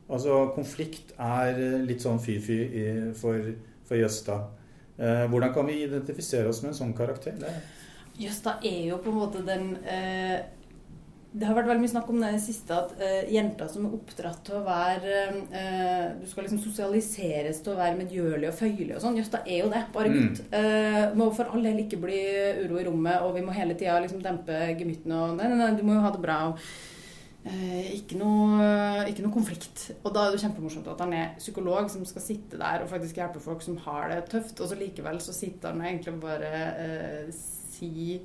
Altså 0.09 0.38
konflikt 0.54 1.12
er 1.21 1.59
litt 1.85 2.04
sånn 2.04 2.21
fy-fy 2.25 2.61
for, 3.16 3.50
for 3.88 4.00
Jøsta. 4.00 4.38
Uh, 4.99 5.26
hvordan 5.30 5.52
kan 5.54 5.68
vi 5.68 5.83
identifisere 5.85 6.49
oss 6.50 6.62
med 6.64 6.73
en 6.73 6.80
sånn 6.83 6.95
karakter? 6.97 7.37
Jøsta 8.18 8.57
er 8.66 8.80
jo 8.88 8.97
på 9.02 9.12
en 9.12 9.21
måte 9.21 9.45
den 9.47 9.75
uh 9.85 10.38
det 11.38 11.47
har 11.47 11.54
vært 11.54 11.68
veldig 11.71 11.83
mye 11.85 11.92
snakk 11.92 12.09
om 12.11 12.18
det 12.23 12.33
siste 12.42 12.75
at 12.75 12.92
uh, 12.99 13.30
jenter 13.30 13.71
som 13.71 13.87
er 13.87 13.95
oppdratt 13.95 14.40
til 14.47 14.59
å 14.59 14.64
være 14.66 15.21
uh, 15.52 16.18
Du 16.18 16.26
skal 16.26 16.47
liksom 16.47 16.61
sosialiseres 16.64 17.62
til 17.62 17.75
å 17.75 17.78
være 17.78 17.99
medgjørlig 18.00 18.50
og 18.50 18.59
føyelig 18.59 18.97
og 18.97 19.02
sånn. 19.04 19.18
Jøss, 19.21 19.30
da 19.35 19.42
er 19.45 19.62
jo 19.62 19.71
det. 19.73 19.85
Bare 19.95 20.12
gutt. 20.12 20.42
Mm. 20.49 20.52
Uh, 20.52 21.16
må 21.18 21.30
for 21.37 21.52
all 21.52 21.64
del 21.64 21.85
ikke 21.85 22.00
bli 22.02 22.21
uro 22.64 22.80
i 22.80 22.87
rommet, 22.88 23.23
og 23.23 23.37
vi 23.37 23.45
må 23.47 23.54
hele 23.54 23.76
tida 23.78 23.99
liksom 24.02 24.23
dempe 24.25 24.57
gemyttene 24.78 25.18
og 25.25 25.37
Nei, 25.38 25.50
nei, 25.50 25.59
nei, 25.61 25.75
du 25.78 25.85
må 25.87 25.95
jo 25.95 26.04
ha 26.04 26.14
det 26.14 26.23
bra. 26.23 26.38
og 26.50 26.62
ikke 27.49 28.18
noe, 28.18 29.04
ikke 29.09 29.23
noe, 29.25 29.33
konflikt. 29.33 29.85
Og 30.02 30.11
da 30.12 30.26
er 30.26 30.35
det 30.35 30.40
kjempemorsomt 30.42 30.88
at 30.90 30.99
han 31.00 31.14
er 31.16 31.37
psykolog 31.38 31.87
som 31.88 32.02
skal 32.04 32.25
sitte 32.25 32.59
der 32.61 32.83
og 32.83 32.90
faktisk 32.90 33.21
hjelpe 33.21 33.40
folk 33.40 33.62
som 33.64 33.78
har 33.87 34.11
det 34.11 34.18
tøft, 34.33 34.59
og 34.59 34.68
så 34.68 34.76
likevel 34.76 35.23
så 35.23 35.33
sitter 35.37 35.71
han 35.71 35.80
og 35.80 35.88
egentlig 35.88 36.16
bare 36.21 36.50
uh, 36.83 37.30
si 37.33 38.18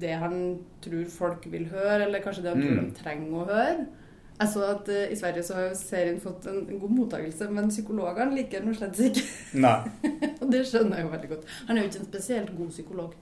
det 0.00 0.14
han 0.20 0.38
tror 0.84 1.04
folk 1.10 1.46
vil 1.52 1.68
høre, 1.70 2.04
eller 2.06 2.22
kanskje 2.24 2.42
det 2.44 2.54
han 2.54 2.62
mm. 2.62 2.66
tror 2.66 2.80
de 2.80 2.98
trenger 2.98 3.36
å 3.38 3.46
høre. 3.50 3.86
Jeg 4.34 4.50
så 4.50 4.64
at 4.66 4.88
uh, 4.90 5.12
I 5.12 5.16
Sverige 5.16 5.42
så 5.46 5.56
har 5.58 5.74
serien 5.78 6.20
fått 6.22 6.48
en, 6.50 6.64
en 6.66 6.80
god 6.82 6.94
mottakelse, 6.96 7.48
men 7.54 7.70
psykologene 7.70 8.34
liker 8.34 8.64
den 8.64 8.74
slett 8.74 8.98
ikke. 9.08 9.22
Nei. 9.62 9.76
og 10.40 10.48
det 10.50 10.64
skjønner 10.66 10.98
jeg 10.98 11.06
jo 11.06 11.12
veldig 11.12 11.30
godt. 11.34 11.52
Han 11.68 11.76
er 11.76 11.84
jo 11.84 11.90
ikke 11.92 12.00
en 12.02 12.08
spesielt 12.10 12.54
god 12.56 12.72
psykolog. 12.74 13.12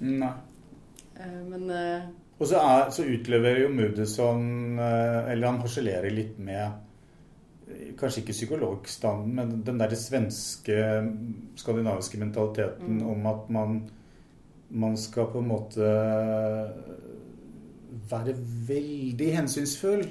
Nei. 0.00 0.32
Uh, 1.20 1.42
men 1.52 1.70
uh, 1.70 2.08
Og 2.36 2.50
så, 2.50 2.58
er, 2.58 2.90
så, 2.92 3.06
utleverer 3.08 3.62
jo 3.62 3.70
Moodysson 3.72 4.42
Eller 4.76 5.46
han 5.46 5.62
harselerer 5.62 6.12
litt 6.12 6.34
med 6.36 6.82
Kanskje 7.96 8.20
ikke 8.20 8.34
psykologstanden, 8.34 9.30
men 9.38 9.54
den 9.64 9.80
der 9.80 9.94
svenske, 9.96 10.76
skandinaviske 11.58 12.20
mentaliteten 12.20 13.00
mm. 13.00 13.06
om 13.08 13.24
at 13.30 13.48
man 13.50 13.78
man 14.70 14.96
skal 14.98 15.30
på 15.32 15.42
en 15.42 15.50
måte 15.50 15.92
være 18.10 18.34
veldig 18.68 19.30
hensynsfull. 19.36 20.04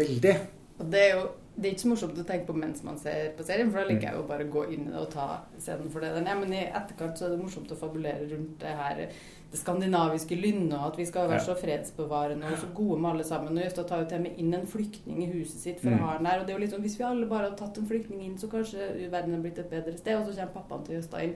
Veldig. 0.00 0.34
Og 0.78 0.88
det 0.92 1.04
er 1.04 1.14
jo 1.18 1.28
det 1.60 1.66
er 1.66 1.74
ikke 1.74 1.82
så 1.82 1.90
morsomt 1.90 2.18
å 2.20 2.24
tenke 2.24 2.46
på 2.48 2.54
mens 2.56 2.78
man 2.86 2.96
ser 2.96 3.32
på 3.36 3.44
serien, 3.44 3.68
for 3.72 3.82
da 3.82 3.90
liker 3.90 4.06
jeg 4.06 4.16
jo 4.16 4.22
bare 4.28 4.46
å 4.46 4.52
gå 4.54 4.62
inn 4.72 4.86
i 4.86 4.92
det 4.94 5.00
og 5.02 5.10
ta 5.12 5.26
scenen 5.60 5.90
for 5.92 6.00
det 6.00 6.14
den 6.14 6.30
er. 6.30 6.38
Men 6.40 6.54
i 6.56 6.62
etterkant 6.62 7.18
så 7.18 7.26
er 7.26 7.34
det 7.34 7.42
morsomt 7.42 7.74
å 7.74 7.76
fabulere 7.76 8.28
rundt 8.30 8.62
det 8.62 8.72
her 8.78 9.02
det 9.50 9.58
skandinaviske 9.58 10.38
lynnet, 10.38 10.76
og 10.78 10.92
at 10.92 10.98
vi 11.00 11.08
skal 11.08 11.26
være 11.28 11.42
så 11.42 11.56
fredsbevarende 11.58 12.52
og 12.52 12.60
så 12.62 12.68
gode 12.74 13.00
med 13.02 13.10
alle 13.10 13.26
sammen. 13.26 13.58
Og 13.58 13.66
Jøstad 13.66 13.88
tar 13.90 14.04
jo 14.04 14.08
til 14.12 14.22
med 14.24 14.38
inn 14.40 14.54
en 14.56 14.68
flyktning 14.70 15.24
i 15.24 15.30
huset 15.32 15.58
sitt 15.58 15.82
for 15.82 15.90
mm. 15.90 15.98
å 15.98 16.06
ha 16.06 16.12
den 16.16 16.28
der. 16.30 16.38
Og 16.38 16.46
det 16.46 16.54
er 16.54 16.56
jo 16.56 16.62
litt 16.62 16.76
sånn, 16.76 16.84
Hvis 16.86 16.96
vi 17.00 17.08
alle 17.08 17.28
bare 17.28 17.48
hadde 17.48 17.58
tatt 17.58 17.80
en 17.82 17.90
flyktning 17.90 18.22
inn, 18.28 18.38
så 18.38 18.48
kanskje 18.52 18.86
verden 19.10 19.34
hadde 19.34 19.42
blitt 19.48 19.58
et 19.58 19.72
bedre 19.74 19.96
sted. 19.98 20.20
Og 20.20 20.30
så 20.30 20.36
kommer 20.38 20.54
pappaen 20.54 20.86
til 20.86 21.00
Jøstad 21.00 21.26
inn 21.26 21.34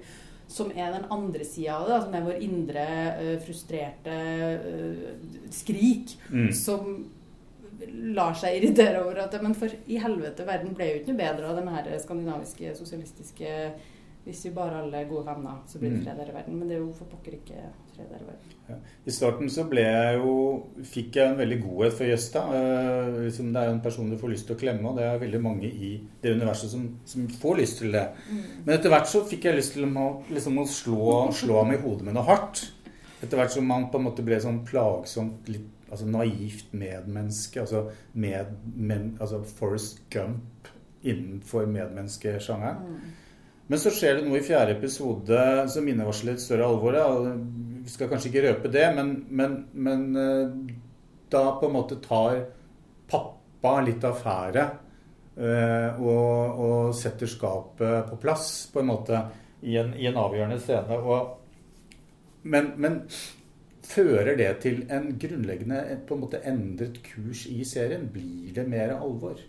som 0.50 0.70
er 0.74 0.92
den 0.92 1.06
andre 1.12 1.44
sida 1.48 1.78
av 1.80 1.88
det, 1.88 1.98
som 2.04 2.14
er 2.14 2.26
vår 2.26 2.44
indre 2.44 2.86
uh, 3.18 3.34
frustrerte 3.44 4.16
uh, 4.60 5.10
skrik, 5.54 6.16
mm. 6.30 6.50
som 6.56 6.96
lar 8.14 8.36
seg 8.38 8.58
irritere 8.58 9.00
over 9.02 9.18
at 9.24 9.34
Men 9.42 9.56
for 9.58 9.72
i 9.90 9.98
helvete, 10.00 10.46
verden 10.46 10.76
ble 10.76 10.90
jo 10.90 11.00
ikke 11.00 11.12
noe 11.12 11.20
bedre 11.20 11.50
av 11.50 11.58
den 11.58 11.72
her 11.74 11.90
skandinaviske 12.00 12.76
sosialistiske 12.78 13.50
hvis 14.25 14.45
vi 14.47 14.50
bare 14.57 14.78
alle 14.81 15.02
er 15.02 15.09
gode 15.09 15.26
venner, 15.26 15.59
så 15.69 15.78
blir 15.78 15.90
det 15.93 16.00
fred 16.04 16.21
her 16.23 16.31
i 16.31 16.35
verden. 16.35 16.57
Men 16.57 16.69
det 16.69 16.76
er 16.78 16.81
jo 16.81 16.93
for 16.97 17.11
pokker 17.12 17.35
ikke 17.37 17.66
fred 17.93 18.07
her 18.09 18.23
i 18.23 18.28
verden. 18.28 18.54
Ja. 18.69 18.76
I 19.04 19.12
starten 19.12 19.50
så 19.52 19.66
ble 19.69 19.83
jeg 19.85 20.14
jo 20.16 20.37
fikk 20.95 21.19
jeg 21.19 21.28
en 21.28 21.40
veldig 21.43 21.59
godhet 21.61 21.97
for 21.99 22.09
Jøsta. 22.09 22.45
Uh, 22.49 23.19
liksom 23.26 23.50
det 23.52 23.61
er 23.61 23.69
jo 23.69 23.75
en 23.75 23.83
person 23.85 24.09
du 24.09 24.16
får 24.21 24.33
lyst 24.33 24.49
til 24.49 24.57
å 24.57 24.61
klemme, 24.62 24.88
og 24.88 24.97
det 24.97 25.04
er 25.04 25.21
veldig 25.21 25.40
mange 25.45 25.69
i 25.69 25.90
det 26.23 26.33
universet 26.38 26.73
som, 26.73 26.87
som 27.11 27.26
får 27.43 27.61
lyst 27.61 27.83
til 27.83 27.93
det. 27.93 28.07
Mm. 28.31 28.47
Men 28.64 28.75
etter 28.78 28.95
hvert 28.95 29.11
så 29.12 29.23
fikk 29.28 29.45
jeg 29.50 29.59
lyst 29.59 29.76
til 29.76 29.85
å, 29.90 30.07
liksom, 30.33 30.57
å 30.62 30.64
slå, 30.73 31.11
slå 31.37 31.61
ham 31.61 31.75
i 31.76 31.81
hodet 31.85 32.09
med 32.09 32.16
noe 32.16 32.25
hardt. 32.31 32.64
Etter 33.21 33.37
hvert 33.40 33.52
som 33.52 33.69
man 33.69 33.90
på 33.93 34.00
en 34.00 34.09
måte 34.09 34.25
ble 34.25 34.40
sånn 34.40 34.62
plagsomt, 34.69 35.52
litt 35.52 35.69
altså 35.95 36.09
naivt 36.09 36.73
medmenneske. 36.73 37.61
Altså, 37.61 37.90
med, 38.12 38.57
men, 38.76 39.12
altså 39.21 39.43
Forrest 39.45 40.00
Gump 40.11 40.73
innenfor 41.04 41.69
medmenneskesjangeren. 41.69 42.76
Mm. 42.88 43.12
Men 43.66 43.80
så 43.80 43.92
skjer 43.94 44.18
det 44.18 44.26
noe 44.26 44.40
i 44.40 44.44
fjerde 44.44 44.75
episode 44.76 45.44
som 45.73 45.87
innevarsler 45.88 46.37
et 46.37 46.42
større 46.42 46.66
alvor. 46.68 46.99
Vi 47.85 47.92
skal 47.92 48.11
kanskje 48.11 48.30
ikke 48.30 48.42
røpe 48.49 48.73
det, 48.73 48.85
men, 48.97 49.14
men, 49.33 49.54
men, 49.73 50.02
eh, 50.21 50.75
da 51.33 51.44
på 51.61 51.68
en 51.68 51.76
måte 51.76 51.97
tar 52.04 52.42
pappa 53.09 53.78
litt 53.85 54.04
affære 54.04 54.64
eh, 55.37 55.97
og, 55.97 56.61
og, 56.66 56.92
setter 56.97 57.30
skapet 57.30 58.11
på 58.11 58.21
plass, 58.21 58.50
på 58.73 58.83
en 58.83 58.90
måte, 58.92 59.23
i 59.64 59.78
en, 59.80 59.94
i 59.97 60.11
en 60.11 60.21
avgjørende 60.21 60.61
scene. 60.61 61.00
Og, 61.00 61.33
men, 62.44 62.75
men, 62.76 63.00
fører 63.85 64.33
det 64.37 64.49
til 64.62 64.78
en 64.92 65.11
grunnleggende 65.21 65.80
på 66.09 66.16
en 66.16 66.23
måte 66.23 66.40
endret 66.49 67.02
kurs 67.04 67.44
i 67.52 67.64
serien? 67.68 68.06
Blir 68.12 68.52
det 68.56 68.64
mer 68.68 68.94
alvor? 68.97 69.40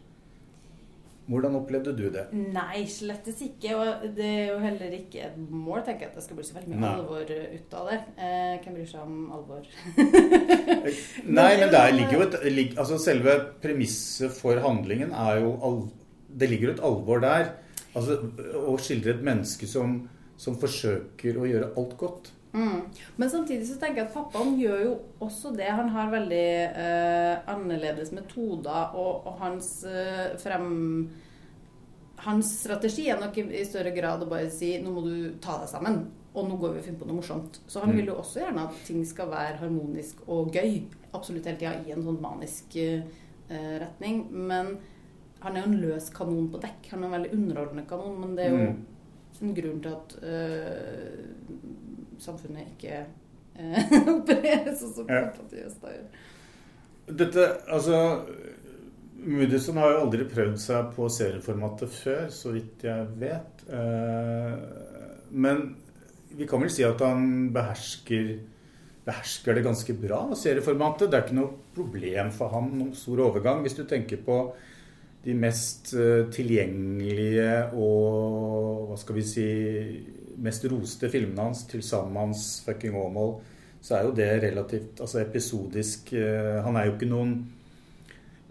Hvordan 1.25 1.55
opplevde 1.57 1.93
du 1.97 2.03
det? 2.13 2.27
Nei, 2.53 2.83
slettes 2.89 3.39
ikke. 3.41 3.73
Og 3.79 4.03
det 4.17 4.27
er 4.27 4.51
jo 4.51 4.59
heller 4.61 4.93
ikke 4.93 5.23
et 5.25 5.37
mål, 5.41 5.81
tenker 5.87 6.05
jeg, 6.05 6.11
at 6.11 6.19
det 6.19 6.25
skal 6.27 6.37
bli 6.37 6.45
så 6.45 6.57
veldig 6.59 6.71
mye 6.75 6.81
Nei. 6.83 6.91
alvor 6.99 7.31
ut 7.55 7.75
av 7.79 7.89
det. 7.89 7.99
Eh, 8.27 8.51
hvem 8.61 8.77
bryr 8.77 8.91
seg 8.91 9.01
om 9.01 9.15
alvor? 9.33 9.69
Nei, 11.39 11.49
men 11.61 11.73
der 11.73 11.95
ligger 11.97 12.19
jo 12.19 12.25
et 12.27 12.37
altså 12.77 12.99
Selve 13.01 13.35
premisset 13.63 14.33
for 14.37 14.61
handlingen 14.61 15.13
er 15.15 15.41
jo 15.41 15.55
al, 15.65 15.79
Det 16.29 16.49
ligger 16.51 16.69
jo 16.69 16.75
et 16.75 16.85
alvor 16.91 17.23
der. 17.25 17.51
Altså 17.95 18.19
Å 18.61 18.77
skildre 18.81 19.15
et 19.15 19.25
menneske 19.25 19.69
som, 19.69 19.97
som 20.37 20.57
forsøker 20.61 21.39
å 21.41 21.49
gjøre 21.49 21.73
alt 21.79 21.97
godt. 21.97 22.31
Mm. 22.55 22.81
Men 23.19 23.29
samtidig 23.29 23.67
så 23.67 23.75
tenker 23.79 24.01
jeg 24.01 24.07
at 24.07 24.15
pappaen 24.15 24.55
gjør 24.59 24.83
jo 24.85 24.93
også 25.25 25.51
det. 25.57 25.67
Han 25.67 25.91
har 25.91 26.13
veldig 26.13 26.47
eh, 26.71 27.33
annerledes 27.51 28.13
metoder, 28.15 28.95
og, 28.95 29.27
og 29.27 29.39
hans 29.43 29.77
eh, 29.89 30.35
frem... 30.41 30.69
Hans 32.25 32.47
strategi 32.63 33.09
er 33.11 33.19
nok 33.19 33.35
i 33.43 33.65
større 33.67 33.91
grad 33.93 34.23
å 34.23 34.29
bare 34.31 34.47
si 34.49 34.71
nå 34.81 34.89
må 34.95 35.03
du 35.03 35.35
ta 35.43 35.59
deg 35.61 35.67
sammen, 35.69 35.99
og 36.33 36.47
nå 36.47 36.55
går 36.57 36.71
vi 36.73 36.79
og 36.79 36.85
finner 36.87 37.01
på 37.01 37.09
noe 37.09 37.19
morsomt. 37.19 37.59
Så 37.67 37.83
han 37.83 37.91
mm. 37.91 37.97
vil 37.99 38.09
jo 38.09 38.15
også 38.21 38.39
gjerne 38.41 38.63
at 38.69 38.79
ting 38.87 39.03
skal 39.05 39.29
være 39.29 39.59
harmonisk 39.59 40.23
og 40.31 40.55
gøy. 40.55 40.79
Absolutt 41.11 41.45
hele 41.51 41.59
tida 41.59 41.75
i 41.83 41.93
en 41.93 42.01
sånn 42.07 42.17
manisk 42.23 42.79
uh, 42.79 43.03
retning. 43.83 44.23
Men 44.31 44.71
han 45.43 45.53
er 45.53 45.61
jo 45.61 45.69
en 45.69 45.83
løs 45.83 46.09
kanon 46.15 46.49
på 46.49 46.63
dekk. 46.63 46.89
Han 46.95 47.03
er 47.03 47.09
en 47.11 47.15
veldig 47.19 47.33
underholdende 47.35 47.85
kanon, 47.91 48.17
men 48.23 48.33
det 48.39 48.47
er 48.47 48.55
jo 48.55 48.63
mm. 48.63 48.81
en 49.45 49.55
grunn 49.59 49.83
til 49.83 49.91
at 49.91 50.15
øh, 50.23 51.19
samfunnet 52.23 52.73
ikke 52.75 53.01
eh, 53.01 53.95
opererer 54.17 54.73
sånn 54.77 54.93
som 54.99 55.11
ja. 55.11 55.27
gjør. 55.51 56.05
Dette, 57.05 57.47
altså 57.69 57.99
Moodysson 59.25 59.77
har 59.81 59.93
jo 59.93 60.01
aldri 60.05 60.25
prøvd 60.29 60.57
seg 60.61 60.91
på 60.93 61.07
serieformatet 61.09 61.93
før, 61.93 62.27
så 62.33 62.51
vidt 62.53 62.85
jeg 62.85 63.07
vet. 63.21 63.63
Eh, 63.73 64.53
men 65.33 65.63
vi 66.35 66.47
kan 66.49 66.61
vel 66.61 66.73
si 66.73 66.85
at 66.85 67.01
han 67.01 67.49
behersker, 67.55 68.35
behersker 69.07 69.57
det 69.57 69.65
ganske 69.65 69.95
bra, 69.97 70.21
serieformatet. 70.37 71.09
Det 71.09 71.17
er 71.17 71.25
ikke 71.25 71.39
noe 71.39 71.57
problem 71.75 72.31
for 72.35 72.53
ham 72.53 72.69
noen 72.75 72.93
stor 72.97 73.23
overgang. 73.29 73.63
Hvis 73.65 73.77
du 73.79 73.85
tenker 73.89 74.21
på 74.25 74.39
de 75.25 75.33
mest 75.33 75.95
eh, 75.97 76.27
tilgjengelige 76.33 77.49
og 77.73 78.91
hva 78.91 78.99
skal 79.01 79.17
vi 79.17 79.25
si 79.25 79.47
mest 80.41 80.65
roste 80.71 81.09
filmene 81.09 81.49
hans, 81.49 81.65
'Til 81.65 81.83
sammans', 81.83 82.63
'Fucking 82.65 82.95
Åmål', 82.95 83.41
så 83.81 83.95
er 83.95 84.03
jo 84.03 84.15
det 84.15 84.43
relativt 84.43 85.01
altså 85.01 85.19
episodisk. 85.21 86.13
Eh, 86.13 86.63
han 86.63 86.75
er 86.75 86.85
jo 86.85 86.93
ikke 86.93 87.09
noen 87.09 87.35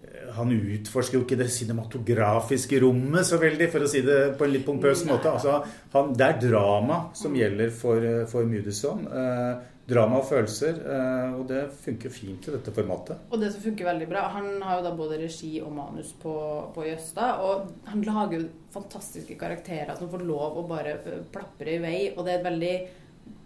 eh, 0.05 0.33
han 0.33 0.53
utforsker 0.53 1.18
jo 1.18 1.25
ikke 1.25 1.38
det 1.38 1.51
cinematografiske 1.51 2.81
rommet 2.81 3.27
så 3.27 3.38
veldig, 3.38 3.70
for 3.70 3.83
å 3.83 3.88
si 3.90 4.01
det 4.01 4.38
på 4.38 4.44
en 4.44 4.53
litt 4.53 4.66
pompøs 4.66 5.05
måte. 5.05 5.31
Altså, 5.31 5.64
han, 5.92 6.14
det 6.14 6.27
er 6.27 6.40
drama 6.51 7.09
som 7.14 7.35
gjelder 7.35 7.70
for, 7.70 7.97
eh, 7.99 8.27
for 8.27 8.47
Mudison. 8.47 9.07
Eh, 9.07 9.74
drama 9.88 10.20
og 10.20 10.29
følelser. 10.29 10.81
Eh, 10.81 11.37
og 11.38 11.47
det 11.51 11.62
funker 11.85 12.12
fint 12.12 12.49
i 12.49 12.55
dette 12.55 12.73
formatet. 12.75 13.29
Og 13.31 13.40
det 13.40 13.53
som 13.53 13.64
funker 13.64 13.88
veldig 13.88 14.09
bra 14.11 14.27
Han 14.33 14.51
har 14.64 14.79
jo 14.79 14.87
da 14.87 14.94
både 14.97 15.20
regi 15.20 15.53
og 15.62 15.73
manus 15.77 16.14
på, 16.20 16.35
på 16.75 16.88
Jøstad. 16.88 17.44
Og 17.44 17.88
han 17.90 18.05
lager 18.07 18.38
jo 18.38 18.51
fantastiske 18.75 19.38
karakterer 19.40 19.94
som 19.99 20.11
får 20.11 20.27
lov 20.27 20.61
å 20.61 20.68
bare 20.68 20.99
eh, 21.03 21.25
plapre 21.33 21.77
i 21.77 21.83
vei. 21.83 21.99
Og 22.14 22.25
det 22.25 22.35
er 22.35 22.40
et 22.40 22.51
veldig 22.51 22.77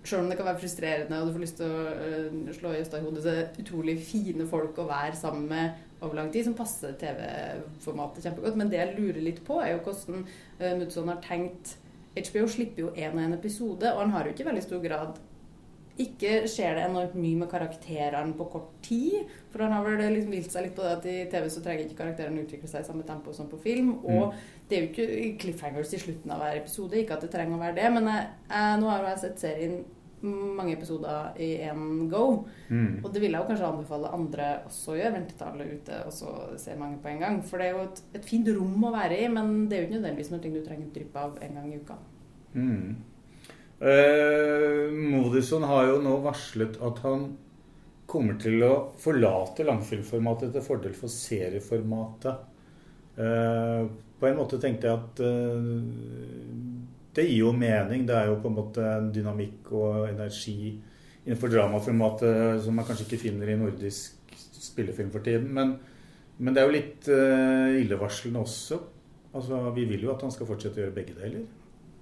selv 0.08 0.22
om 0.22 0.30
det 0.30 0.38
kan 0.38 0.46
være 0.46 0.60
frustrerende 0.62 1.18
og 1.20 1.26
du 1.28 1.34
får 1.34 1.42
lyst 1.42 1.58
til 1.58 1.68
å 1.68 1.80
uh, 2.00 2.52
slå 2.56 2.70
Jøstad 2.72 3.02
i 3.02 3.04
hodet, 3.04 3.20
så 3.20 3.28
er 3.28 3.36
det 3.36 3.60
utrolig 3.60 3.96
fine 4.00 4.46
folk 4.48 4.78
å 4.80 4.86
være 4.88 5.18
sammen 5.18 5.44
med 5.50 5.82
over 6.00 6.16
lang 6.16 6.30
tid, 6.32 6.46
som 6.46 6.54
passer 6.56 6.94
TV-formatet 6.96 8.24
kjempegodt. 8.24 8.56
Men 8.56 8.70
det 8.72 8.78
jeg 8.78 8.94
lurer 8.94 9.20
litt 9.26 9.42
på, 9.44 9.58
er 9.60 9.74
jo 9.74 9.82
hvordan 9.84 10.24
Mudson 10.80 11.12
har 11.12 11.20
tenkt 11.26 11.74
HBO 12.16 12.46
slipper 12.50 12.86
jo 12.86 12.92
én 12.94 13.18
og 13.18 13.22
én 13.26 13.36
episode, 13.36 13.90
og 13.92 14.00
han 14.00 14.14
har 14.14 14.26
jo 14.26 14.32
ikke 14.32 14.48
veldig 14.48 14.64
stor 14.64 14.80
grad 14.86 15.18
ikke 15.98 16.32
skjer 16.50 16.78
det 16.78 16.84
enormt 16.86 17.16
mye 17.18 17.40
med 17.40 17.50
karakterene 17.50 18.36
på 18.38 18.46
kort 18.52 18.70
tid. 18.86 19.28
For 19.50 19.64
han 19.64 19.74
har 19.74 19.86
vel 19.86 20.14
liksom 20.14 20.34
vilt 20.36 20.54
seg 20.54 20.68
litt 20.68 20.76
på 20.76 20.86
det 20.86 20.94
at 20.94 21.08
i 21.10 21.18
TV 21.32 21.48
så 21.50 21.62
trenger 21.64 21.84
ikke 21.84 22.00
karakterene 22.02 22.44
utvikle 22.44 22.70
seg 22.70 22.84
i 22.84 22.88
samme 22.88 23.06
tempo 23.08 23.34
som 23.34 23.50
på 23.50 23.60
film. 23.62 23.96
Og 24.04 24.30
mm. 24.30 24.48
det 24.68 24.78
er 24.78 24.84
jo 24.84 24.90
ikke 24.92 25.36
cliffhangers 25.42 25.94
i 25.96 26.02
slutten 26.02 26.34
av 26.34 26.44
hver 26.44 26.60
episode. 26.62 27.00
Ikke 27.00 27.18
at 27.18 27.26
det 27.26 27.32
trenger 27.34 27.58
å 27.58 27.62
være 27.62 27.78
det. 27.80 27.88
Men 27.96 28.10
jeg, 28.12 28.26
jeg, 28.52 28.82
nå 28.82 28.92
har 28.92 29.08
jeg 29.10 29.24
sett 29.24 29.46
serien 29.46 29.80
mange 30.22 30.74
episoder 30.74 31.36
i 31.42 31.50
én 31.66 32.08
go. 32.10 32.24
Mm. 32.68 33.04
Og 33.04 33.12
det 33.14 33.22
vil 33.22 33.34
jeg 33.34 33.42
jo 33.42 33.50
kanskje 33.50 33.68
anbefale 33.68 34.14
andre 34.14 34.48
også 34.66 34.94
å 34.94 34.98
gjøre. 34.98 35.14
Vente 35.18 35.36
til 35.38 35.50
alle 35.50 35.68
ute 35.74 36.00
og 36.06 36.14
så 36.14 36.32
se 36.58 36.78
mange 36.78 36.98
på 37.02 37.12
en 37.12 37.22
gang. 37.22 37.42
For 37.46 37.58
det 37.58 37.68
er 37.68 37.76
jo 37.76 37.84
et, 37.86 38.02
et, 38.14 38.26
fint 38.26 38.50
rom 38.54 38.88
å 38.88 38.94
være 38.94 39.18
i, 39.18 39.28
men 39.32 39.68
det 39.68 39.76
er 39.76 39.82
jo 39.82 39.90
ikke 39.90 39.98
nødvendigvis 39.98 40.32
noe 40.34 40.42
du 40.58 40.60
trenger 40.66 40.90
drypp 40.94 41.22
av 41.22 41.38
en 41.46 41.60
gang 41.60 41.70
i 41.70 41.80
uka. 41.82 41.98
Mm. 42.54 42.98
Eh, 43.78 44.90
Modison 44.90 45.62
har 45.70 45.86
jo 45.86 46.00
nå 46.02 46.16
varslet 46.24 46.80
at 46.82 46.98
han 47.04 47.28
kommer 48.08 48.38
til 48.40 48.62
å 48.66 48.72
forlate 48.98 49.66
langfilmformatet 49.68 50.54
til 50.54 50.64
fordel 50.64 50.94
for 50.96 51.12
serieformatet. 51.12 52.46
Eh, 53.18 53.82
på 54.18 54.26
en 54.26 54.38
måte 54.38 54.58
tenkte 54.58 54.88
jeg 54.88 54.98
at 54.98 55.22
eh, 55.22 55.68
det 57.14 57.26
gir 57.28 57.44
jo 57.44 57.52
mening. 57.54 58.06
Det 58.08 58.16
er 58.16 58.30
jo 58.30 58.40
på 58.42 58.50
en 58.50 58.58
måte 58.58 58.84
en 58.86 59.12
dynamikk 59.14 59.70
og 59.74 60.08
energi 60.08 60.72
innenfor 61.24 61.52
dramaformatet 61.52 62.64
som 62.64 62.78
man 62.78 62.86
kanskje 62.88 63.04
ikke 63.06 63.22
finner 63.28 63.50
i 63.52 63.58
nordisk 63.60 64.34
spillefilm 64.58 65.12
for 65.14 65.22
tiden. 65.26 65.52
Men, 65.54 65.76
men 66.38 66.54
det 66.54 66.62
er 66.62 66.68
jo 66.68 66.76
litt 66.78 67.10
eh, 67.12 67.78
illevarslende 67.84 68.42
også. 68.42 68.80
Altså, 69.36 69.60
vi 69.76 69.84
vil 69.90 70.06
jo 70.06 70.14
at 70.14 70.24
han 70.24 70.34
skal 70.34 70.48
fortsette 70.48 70.80
å 70.80 70.86
gjøre 70.86 70.96
begge 70.96 71.18
deler. 71.18 71.44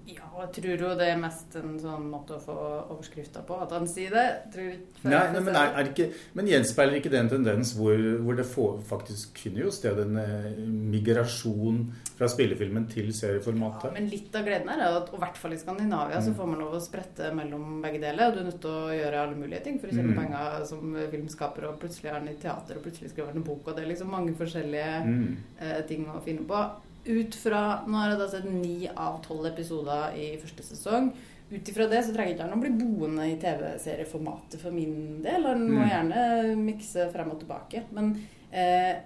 Ja, 0.06 0.22
og 0.36 0.44
jeg 0.44 0.50
tror 0.60 0.82
jo 0.84 0.88
det 1.00 1.06
er 1.10 1.16
mest 1.18 1.56
en 1.58 1.72
sånn 1.82 2.04
måte 2.12 2.36
å 2.36 2.42
få 2.42 2.54
overskrifta 2.94 3.40
på, 3.46 3.56
at 3.64 3.72
han 3.74 3.88
sier 3.90 4.12
det. 4.14 4.26
Tror, 4.54 4.68
nei, 5.02 5.22
nei, 5.34 5.40
men, 5.40 5.58
er, 5.58 5.72
er 5.80 5.90
ikke, 5.90 6.06
men 6.38 6.50
gjenspeiler 6.52 7.00
ikke 7.00 7.10
det 7.10 7.18
en 7.24 7.30
tendens 7.32 7.72
hvor, 7.74 7.98
hvor 8.22 8.38
det 8.38 8.46
får, 8.46 8.76
faktisk 8.86 9.40
kunne 9.42 9.64
jo 9.64 9.72
sted 9.74 9.98
en 10.04 10.20
eh, 10.22 10.60
migrasjon 10.94 11.82
fra 12.14 12.30
spillefilmen 12.30 12.86
til 12.92 13.10
serieformatet? 13.18 13.88
Ja, 13.90 13.96
men 13.98 14.06
litt 14.12 14.38
av 14.38 14.46
gleden 14.46 14.70
er 14.76 14.84
at 14.86 15.10
i 15.10 15.20
hvert 15.24 15.42
fall 15.42 15.56
i 15.56 15.60
Skandinavia 15.60 16.22
mm. 16.22 16.26
så 16.28 16.36
får 16.38 16.52
man 16.52 16.62
lov 16.62 16.78
å 16.78 16.84
sprette 16.86 17.34
mellom 17.34 17.82
begge 17.82 18.04
deler. 18.06 18.30
Og 18.30 18.36
du 18.36 18.44
er 18.44 18.50
nødt 18.52 18.62
til 18.62 18.78
å 18.78 18.94
gjøre 18.94 19.26
alle 19.26 19.40
mulige 19.42 19.64
ting 19.66 19.82
for 19.82 19.90
å 19.90 19.96
tjene 19.96 20.14
mm. 20.14 20.20
penger 20.22 20.66
som 20.70 20.98
filmskaper, 21.16 21.66
og 21.72 21.80
plutselig 21.82 22.12
er 22.12 22.20
han 22.20 22.30
i 22.30 22.38
teater, 22.38 22.78
og 22.78 22.86
plutselig 22.86 23.10
skriver 23.10 23.34
han 23.34 23.42
en 23.42 23.50
bok, 23.50 23.64
og 23.66 23.74
det 23.74 23.82
er 23.82 23.90
liksom 23.90 24.14
mange 24.14 24.38
forskjellige 24.38 24.98
mm. 25.10 25.30
eh, 25.58 25.80
ting 25.90 26.06
å 26.14 26.22
finne 26.22 26.46
på 26.46 26.62
ut 27.06 27.38
fra 27.38 27.62
Nå 27.86 27.98
har 28.00 28.12
jeg 28.12 28.20
da 28.20 28.28
sett 28.32 28.46
ni 28.50 28.90
av 28.90 29.18
tolv 29.24 29.48
episoder 29.48 30.16
i 30.18 30.34
første 30.42 30.66
sesong. 30.66 31.10
Ut 31.46 31.68
ifra 31.70 31.86
det 31.86 32.02
så 32.02 32.14
trenger 32.14 32.34
ikke 32.34 32.46
han 32.48 32.56
å 32.56 32.62
bli 32.62 32.72
boende 32.74 33.26
i 33.30 33.36
TV-serieformatet 33.38 34.58
for 34.58 34.74
min 34.74 35.20
del. 35.22 35.46
Han 35.46 35.62
må 35.68 35.84
mm. 35.84 35.90
gjerne 35.92 36.22
mikse 36.58 37.06
frem 37.12 37.30
og 37.30 37.38
tilbake. 37.42 37.84
Men 37.94 38.16
eh, 38.50 38.96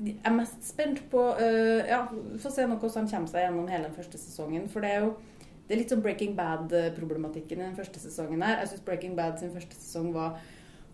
jeg 0.00 0.16
er 0.26 0.34
mest 0.34 0.64
spent 0.66 1.04
på 1.12 1.26
eh, 1.38 1.86
Ja, 1.90 2.02
få 2.40 2.50
se 2.50 2.66
nå 2.66 2.80
hvordan 2.80 3.04
han 3.04 3.12
kommer 3.12 3.30
seg 3.30 3.46
gjennom 3.46 3.68
hele 3.70 3.86
den 3.86 3.98
første 3.98 4.18
sesongen. 4.18 4.66
For 4.72 4.82
det 4.82 4.94
er 4.96 5.06
jo 5.06 5.12
det 5.70 5.76
er 5.76 5.84
litt 5.84 5.92
sånn 5.92 6.02
Breaking 6.02 6.32
Bad-problematikken 6.34 7.60
i 7.60 7.62
den 7.62 7.76
første 7.76 8.00
sesongen 8.02 8.42
her. 8.42 8.56
Jeg 8.58 8.72
syns 8.72 8.86
Breaking 8.88 9.12
Bad 9.14 9.36
sin 9.38 9.52
første 9.54 9.76
sesong 9.78 10.08
var 10.16 10.40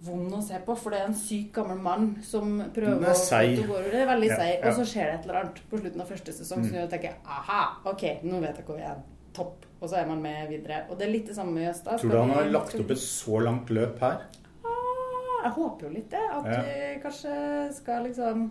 vond 0.05 0.35
å 0.37 0.41
se 0.45 0.59
på, 0.67 0.75
for 0.77 0.93
det 0.93 1.01
er 1.01 1.09
en 1.09 1.19
syk 1.19 1.53
gammel 1.57 1.79
mann 1.83 2.09
som 2.25 2.59
prøver 2.75 2.97
å 2.97 3.01
gå 3.01 3.81
Det 3.89 4.01
er 4.03 4.09
veldig 4.11 4.29
ja, 4.31 4.39
seig. 4.41 4.65
Og 4.69 4.79
så 4.79 4.87
skjer 4.91 5.09
det 5.09 5.15
et 5.17 5.29
eller 5.29 5.41
annet 5.41 5.61
på 5.71 5.81
slutten 5.81 6.05
av 6.05 6.11
første 6.11 6.35
sesong 6.37 6.63
mm. 6.63 6.67
som 6.67 6.77
gjør 6.77 6.89
at 6.89 6.97
jeg 6.97 7.03
tenker 7.07 7.37
aha, 7.39 7.63
ok, 7.93 8.05
nå 8.29 8.41
vet 8.45 8.61
jeg 8.61 8.69
hvor 8.69 8.81
vi 8.81 8.87
er. 8.91 9.05
topp. 9.37 9.67
Og 9.81 9.91
så 9.91 9.99
er 10.01 10.07
man 10.09 10.23
med 10.25 10.49
videre. 10.49 10.85
Og 10.89 10.97
det 10.97 11.05
er 11.07 11.13
litt 11.13 11.27
det 11.29 11.37
samme 11.37 11.53
med 11.53 11.67
Jøstad. 11.67 11.99
Tror 12.01 12.13
du 12.15 12.17
han 12.19 12.31
har 12.33 12.47
lagt 12.49 12.79
opp 12.79 12.93
et 12.95 13.03
så 13.03 13.41
langt 13.45 13.73
løp 13.77 14.01
her? 14.01 14.23
Ah, 14.65 15.43
Jeg 15.45 15.53
håper 15.59 15.87
jo 15.87 15.93
litt 15.93 16.11
det. 16.11 16.25
At 16.39 16.47
Ja. 16.49 16.63
vi 16.63 17.01
kanskje 17.03 17.75
skal 17.77 18.09
liksom 18.09 18.49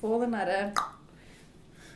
få 0.00 0.20
den 0.22 0.32
derre 0.32 0.72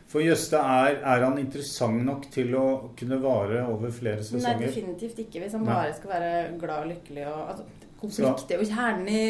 For 0.06 0.20
Jøste, 0.22 0.56
er, 0.56 1.00
er 1.02 1.24
han 1.24 1.38
interessant 1.38 2.04
nok 2.04 2.28
til 2.30 2.54
å 2.54 2.66
kunne 2.96 3.16
vare 3.22 3.64
over 3.66 3.90
flere 3.90 4.22
sesonger? 4.22 4.60
Nei, 4.60 4.68
definitivt 4.68 5.18
ikke. 5.18 5.40
Hvis 5.42 5.56
han 5.56 5.64
bare 5.66 5.96
skal 5.96 6.12
være 6.12 6.58
glad 6.60 6.84
og 6.84 6.92
lykkelig 6.92 7.26
og 7.26 7.40
altså, 7.50 7.64
Konflikt 8.00 8.50
er 8.52 8.60
jo 8.60 8.68
kjernen 8.68 9.08
i, 9.08 9.22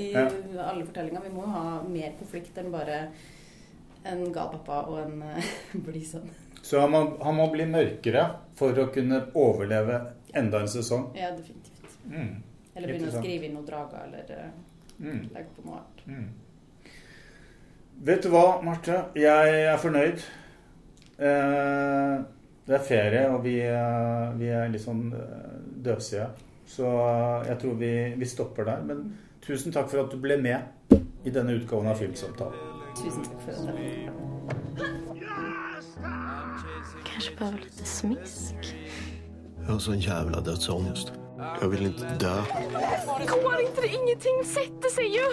i 0.00 0.06
Ja. 0.14 0.22
alle 0.64 0.84
fortellinger. 0.86 1.22
Vi 1.26 1.32
må 1.34 1.42
jo 1.44 1.50
ha 1.52 1.82
mer 1.84 2.14
konflikt 2.18 2.56
enn 2.58 2.70
bare 2.72 3.02
en 4.08 4.22
gal 4.32 4.48
pappa 4.54 4.78
og 4.88 4.98
en 5.02 5.22
uh, 5.28 5.50
blid 5.84 6.06
sønn. 6.08 6.30
Så 6.62 6.80
han 6.80 6.90
må, 6.90 7.02
han 7.22 7.36
må 7.36 7.46
bli 7.52 7.66
mørkere 7.68 8.24
for 8.58 8.72
å 8.82 8.88
kunne 8.94 9.20
overleve 9.38 10.00
enda 10.36 10.60
en 10.64 10.68
sesong? 10.72 11.10
Ja, 11.16 11.30
definitivt. 11.36 11.94
Mm. 12.08 12.42
Eller 12.74 12.88
begynne 12.92 13.12
å 13.12 13.20
skrive 13.20 13.46
inn 13.48 13.54
noen 13.58 13.66
drager, 13.68 14.04
eller 14.08 14.34
uh, 14.46 14.50
Mm. 14.98 15.28
legge 15.30 15.52
på 15.54 15.62
noe 15.62 15.76
annet. 15.78 16.00
Mm. 16.10 16.94
Vet 18.08 18.22
du 18.24 18.32
hva, 18.32 18.40
Marte? 18.66 18.96
Jeg 19.14 19.52
er 19.68 19.76
fornøyd. 19.78 20.24
Eh, 21.18 22.16
det 22.66 22.74
er 22.76 22.82
ferie, 22.88 23.20
og 23.30 23.44
vi, 23.44 23.54
er, 23.62 24.32
vi 24.40 24.48
er 24.50 24.68
litt 24.72 24.82
sånn 24.82 25.04
døvsige. 25.86 26.26
Så 26.68 26.88
jeg 27.48 27.58
tror 27.62 27.78
vi, 27.80 27.92
vi 28.20 28.28
stopper 28.28 28.68
der. 28.68 28.82
Men 28.84 29.18
tusen 29.44 29.72
takk 29.74 29.88
for 29.90 30.04
at 30.04 30.12
du 30.12 30.20
ble 30.20 30.36
med 30.40 30.96
i 31.24 31.32
denne 31.34 31.56
utgaven 31.58 31.88
av 31.90 32.00
Filmsamtalen. 32.00 32.76
Tusen 32.98 33.24
takk 33.24 33.40
for 33.44 33.50
at 33.52 33.58
jeg 37.18 37.24
fikk 37.28 37.40
litt 37.40 37.44
smisk 37.44 37.56
lite 37.62 37.86
smisk. 37.86 38.74
Jag 39.66 39.72
har 39.72 39.78
jævla 39.80 39.94
jävla 40.00 40.40
Jeg 41.60 41.70
vil 41.70 41.86
ikke 41.86 42.12
dø 42.18 42.18
dö. 42.20 42.36
Går 43.28 43.60
ikke 43.64 43.82
det? 43.82 43.90
Ingenting 43.94 44.38
setter 44.46 44.90
seg 44.90 45.10
jo! 45.12 45.26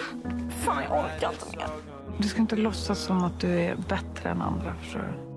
Faen, 0.64 0.82
jeg 0.84 0.90
orker 0.98 1.38
ikke 1.38 1.56
mer. 1.56 1.78
Du 2.20 2.28
skal 2.28 2.46
ikke 2.46 2.60
late 2.62 2.98
som 2.98 3.24
at 3.26 3.40
du 3.42 3.48
er 3.50 3.80
bedre 3.90 4.32
enn 4.32 4.44
andre. 4.44 4.74
Forstår 4.82 5.08
du? 5.08 5.35